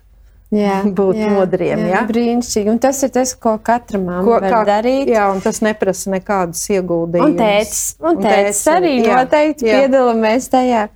[0.55, 1.83] jā, būt jā, modriem.
[1.87, 2.03] Jā, jā.
[2.09, 2.73] Brīnišķīgi.
[2.73, 5.13] Un tas ir tas, ko katra mamma var kā, darīt.
[5.13, 7.35] Jā, un tas neprasa nekādus ieguldījumus.
[7.35, 9.83] Un tētis, un tētis arī jā, noteikti jā.
[9.83, 10.87] piedalāmies tajā.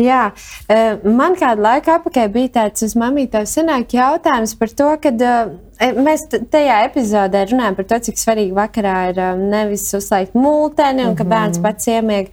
[0.00, 0.22] Jā,
[0.72, 5.52] eh, man kādu laiku apakaļ bija tāds uz mamītā senāk jautājums par to, kad uh,
[5.71, 11.06] E, mēs tajā epizodē runājam par to, cik svarīgi vakarā ir um, nevis uzslēgt mūteni
[11.08, 11.32] un ka mhm.
[11.32, 12.30] bērns pats iemieg,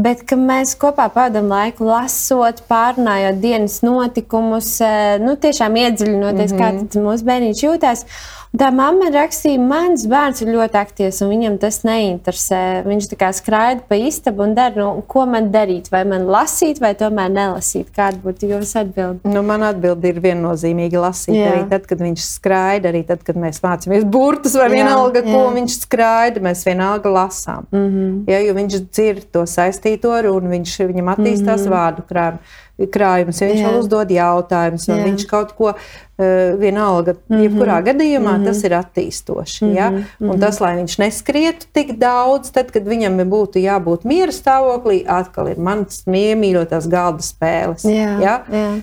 [0.00, 6.62] bet ka mēs kopā pavadām laiku lasot, pārunājot dienas notikumus, e, nu, tiešām iedziļinoties, mm
[6.62, 6.92] -hmm.
[6.92, 8.06] kā mūsu bērniņš jūtas.
[8.52, 12.58] Tā mamma rakstīja, mans bērns ir ļoti aktīvs, un viņam tas neinteresē.
[12.84, 15.88] Viņš tā kā skraida pa istabu un dara, nu, ko man darīt.
[15.92, 17.88] Vai man lasīt, vai tomēr nelasīt?
[17.96, 19.32] Kāda būtu jūsu atbilde?
[19.32, 21.38] Nu, man atbilde ir viennozīmīgi lasīt.
[21.38, 21.54] Jā.
[21.54, 25.32] Arī tad, kad viņš skraida, arī tad, kad mēs mācāmies burtus, vai jā, vienalga, jā.
[25.32, 27.64] ko viņš skraida, mēs vienalga lasām.
[27.72, 28.18] Mm -hmm.
[28.28, 31.78] ja, jo viņš dzird to saistīto runu, viņš, viņam attīstās mm -hmm.
[31.78, 33.68] vārdu krājumi krājums, ja viņš Jā.
[33.68, 37.42] vēl uzdod jautājumus, un viņš kaut ko uh, vienalga, mm -hmm.
[37.46, 38.44] jebkurā gadījumā mm -hmm.
[38.46, 39.64] tas ir attīstoši.
[39.64, 39.76] Mm -hmm.
[39.76, 39.86] ja?
[40.20, 40.40] Un mhm.
[40.40, 45.58] tas, lai viņš neskrietu tik daudz, tad, kad viņam būtu jābūt miera stāvoklī, atkal ir
[45.58, 47.84] mans mīļotās galda spēles.
[47.84, 48.20] Jā.
[48.20, 48.42] Ja?
[48.52, 48.82] Jā.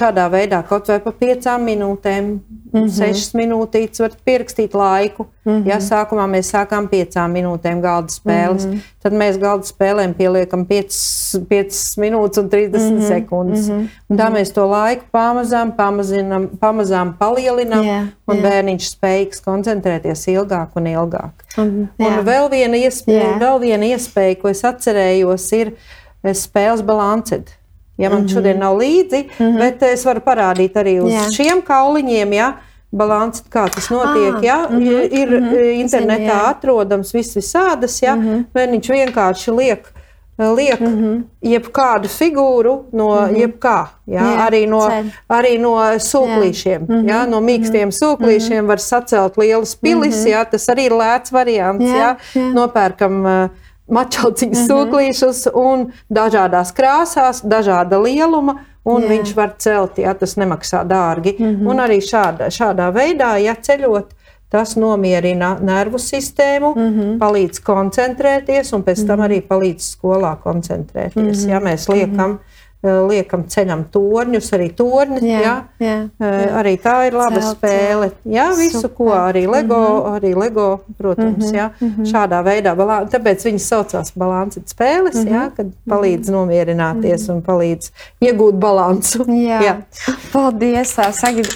[0.00, 2.38] Šādā veidā kaut vai pa piecām minūtēm,
[2.72, 2.88] mm -hmm.
[2.88, 5.26] sešas minūtītes var pierakstīt laiku.
[5.44, 5.68] Mm -hmm.
[5.68, 8.80] Ja sākumā mēs sākām piecām minūtēm galda spēles, mm -hmm.
[9.02, 13.08] tad mēs galda spēlēm pieliekam 5, 5 minūtes un 30 mm -hmm.
[13.08, 13.68] sekundes.
[13.68, 13.88] Mm -hmm.
[14.08, 18.48] Un tā mēs to laiku pamazām, pamazinam, pamazām palielinām, yeah, un yeah.
[18.48, 21.32] bērniņš spējīgs koncentrēties ilgāk un ilgāk.
[21.56, 22.18] Mm, yeah.
[22.18, 23.40] un vēl viena, iespēja, yeah.
[23.40, 25.72] vēl viena iespēja, ko es atcerējos, ir
[26.24, 27.59] eh, spēles balansēt.
[28.00, 28.34] Ja man mm -hmm.
[28.34, 29.58] šodien nav līdzi, mm -hmm.
[29.58, 31.30] bet es varu parādīt arī uz yeah.
[31.30, 32.32] šiem kauliņiem.
[32.32, 32.52] Ja,
[32.90, 34.34] balanss, kā tas notiek.
[34.34, 34.58] Ah, ja?
[34.70, 36.50] mm -hmm, ir mm -hmm, internetā jā.
[36.50, 38.16] atrodams viss visādas, ja?
[38.16, 38.70] mm -hmm.
[38.70, 39.92] viņš vienkārši liek.
[40.56, 41.22] Liek mm -hmm.
[41.42, 43.36] jebkādu figūru no mm -hmm.
[43.40, 44.20] jebkā, ja?
[44.22, 45.04] jā, arī, no, ceļ.
[45.28, 46.78] arī no sūklīšiem.
[46.78, 47.08] Mm -hmm.
[47.08, 47.26] ja?
[47.26, 47.98] No mīkstiem mm -hmm.
[48.02, 48.66] sūklīšiem -hmm.
[48.66, 50.28] var sacelt lielas pilis, mm -hmm.
[50.28, 50.44] ja?
[50.44, 51.84] tas arī ir lēts variants.
[51.84, 52.16] Jā, ja?
[52.34, 52.52] jā.
[52.52, 53.50] Nopērkam uh,
[53.90, 54.70] mačauciņas mm -hmm.
[54.70, 59.08] sūklīšus un dažādās krāsās, dažāda lieluma un jā.
[59.08, 61.36] viņš var celt, ja tas nemaksā dārgi.
[61.38, 61.68] Mm -hmm.
[61.70, 64.06] Un arī šādā, šādā veidā, ja ceļot,
[64.50, 67.18] tas nomierina nervu sistēmu, mm -hmm.
[67.18, 69.26] palīdz koncentrēties, un pēc tam mhm.
[69.28, 71.16] arī palīdz skolā koncentrēties.
[71.16, 71.50] Mm -hmm.
[71.50, 72.49] Ja mēs liekam mm -hmm
[72.80, 75.24] liekam ceļam torņus, arī torņus.
[75.26, 75.54] Jā, jā,
[75.84, 76.52] jā, eh, jā.
[76.60, 78.06] Arī tā ir laba Celt, spēle.
[78.24, 78.94] Jā, visu, Super.
[78.96, 80.16] ko arī LEGO, mm -hmm.
[80.16, 80.68] arī LEGO
[80.98, 81.56] protams, mm -hmm.
[81.56, 82.06] jā, mm -hmm.
[82.12, 82.74] šādā veidā.
[82.76, 85.34] Balā, tāpēc viņas saucās balansīt spēles, mm -hmm.
[85.34, 86.36] jā, kad palīdz mhm.
[86.36, 87.36] nomierināties mm -hmm.
[87.36, 89.24] un palīdz iegūt balansu.
[89.28, 89.60] Jā.
[89.62, 89.76] jā.
[90.32, 90.98] Paldies!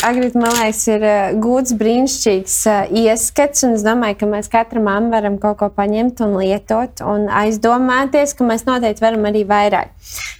[0.02, 5.10] Agrit, man liekas, ir eh, gūts brīnišķīgs ieskats, un es domāju, ka mēs katra mamma
[5.10, 9.88] varam kaut ko paņemt un lietot un aizdomāties, ka mēs noteikti varam arī vairāk.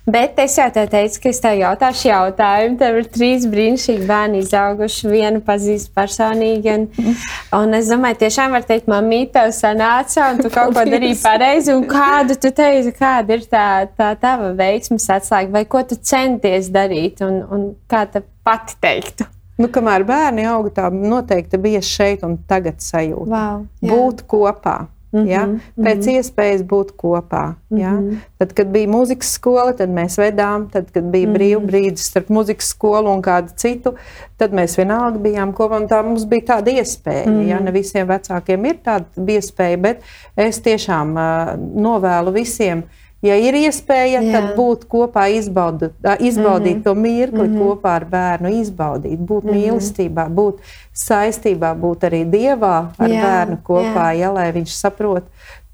[0.07, 2.79] Bet es jau te teicu, ka es tev jautāšu jautājumu.
[2.81, 6.75] Tev ir trīs brīnišķīgi bērni izauguši, vienu pazīstu personīgi.
[6.75, 7.19] Un,
[7.59, 11.75] un es domāju, tiešām var teikt, mamīte, tev sanāca, un tu kaut ko darīji pareizi.
[11.75, 13.67] Un kādu tu teici, kāda ir tā,
[13.99, 19.29] tā tava veiksmes atslēga, vai ko tu centies darīt, un, un kā tu pati teiktu?
[19.61, 23.31] Nu, kamēr bērni auga, tā noteikti bija šeit un tagad sajūta.
[23.31, 23.93] Wow, jā.
[23.93, 24.81] Būt kopā
[25.15, 25.43] Mm -hmm, ja?
[25.79, 26.17] Pēc mm -hmm.
[26.19, 27.55] iespējas būt kopā.
[27.71, 27.91] Ja?
[27.91, 28.17] Mm -hmm.
[28.39, 31.39] Tad, kad bija muzikas skola, tad mēs vedām, tad, kad bija mm -hmm.
[31.39, 33.95] brīvbrīdis starp muzikas skolu un kādu citu,
[34.37, 35.87] tad mēs vienalga bijām kopā.
[35.89, 37.27] Tā mums bija tāda iespēja.
[37.27, 37.49] Mm -hmm.
[37.49, 37.61] ja?
[37.61, 40.03] Ne visiem vecākiem ir tāda iespēja, bet
[40.37, 42.83] es tiešām uh, novēlu visiem.
[43.25, 44.33] Ja ir iespēja, Jā.
[44.35, 46.85] tad būt kopā, izbaudu, izbaudīt mm -hmm.
[46.85, 47.63] to mirkli mm -hmm.
[47.63, 49.57] kopā ar bērnu, izbaudīt, būt mm -hmm.
[49.57, 50.59] mīlestībā, būt
[50.93, 53.23] saistībā, būt arī dievā ar Jā.
[53.23, 54.19] bērnu kopā, Jā.
[54.19, 55.25] Ja, lai viņš saprot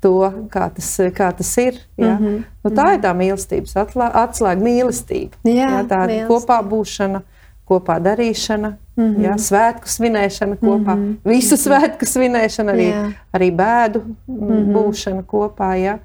[0.00, 1.74] to, kā tas, kā tas ir.
[1.96, 2.14] Ja?
[2.14, 2.42] Mm -hmm.
[2.64, 3.76] nu, tā ir tā mīlestības
[4.14, 5.36] atslēga, mīlestība.
[5.44, 5.82] Jā, ja?
[5.82, 7.20] tā ir kopā būšana,
[7.68, 8.72] kopā darīšana.
[8.96, 9.22] Mm -hmm.
[9.22, 11.30] ja, svētku svinēšana kopā, mm -hmm.
[11.30, 13.12] visu svētku svinēšana, arī, Jā.
[13.32, 14.72] arī bēdu mm -hmm.
[14.72, 15.74] būšana kopā.
[15.74, 15.98] Ja.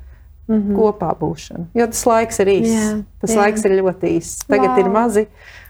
[0.48, 0.76] Mm -hmm.
[0.78, 1.66] kopā būšana.
[1.74, 2.74] Jo tas laiks ir īss.
[2.74, 3.42] Jā, tas jā.
[3.42, 4.42] laiks ir ļoti īss.
[4.50, 4.80] Tagad wow.
[4.82, 5.24] ir mazi,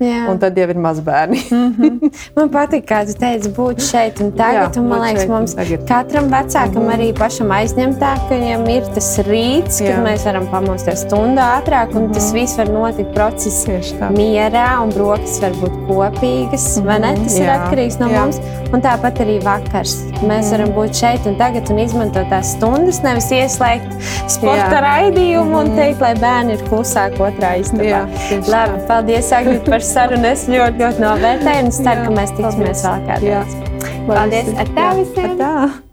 [0.03, 0.21] jā.
[0.31, 1.39] un tad jau ir mazbērni.
[1.51, 2.11] mm -hmm.
[2.35, 4.75] Man patīk, kā tu teici, būt šeit un tagad.
[4.75, 5.87] Jā, un, man liekas, mums tagad.
[5.87, 6.95] katram vecākam mm -hmm.
[6.95, 9.87] arī pašam aizņemtāk, ka viņam ir tas rīts, jā.
[9.87, 12.13] kad mēs varam pamosties stundu ātrāk, un mm -hmm.
[12.13, 16.77] tas viss var notikt procesā mierā, un brokas var būt kopīgas.
[16.77, 17.23] Mm -hmm.
[17.23, 17.43] Tas jā.
[17.43, 18.19] ir atkarīgs no jā.
[18.19, 18.39] mums.
[18.73, 19.95] Un tāpat arī vakars.
[19.95, 20.51] Mēs mm -hmm.
[20.51, 23.91] varam būt šeit un tagad un izmantot tās stundas, nevis ieslēgt
[24.27, 27.87] sporta sākta raidījumu un teikt, lai bērni ir klusāk otrā istabā.
[27.87, 28.03] Jā,
[28.51, 30.29] Labi, paldies, Agri, par sarunu.
[30.33, 33.57] Es ļoti, ļoti novērtēju un ceru, ka mēs tiksimies vēl kādreiz.
[34.05, 34.53] Paldies!
[34.53, 35.25] Visiem!
[35.25, 35.84] Ar tā.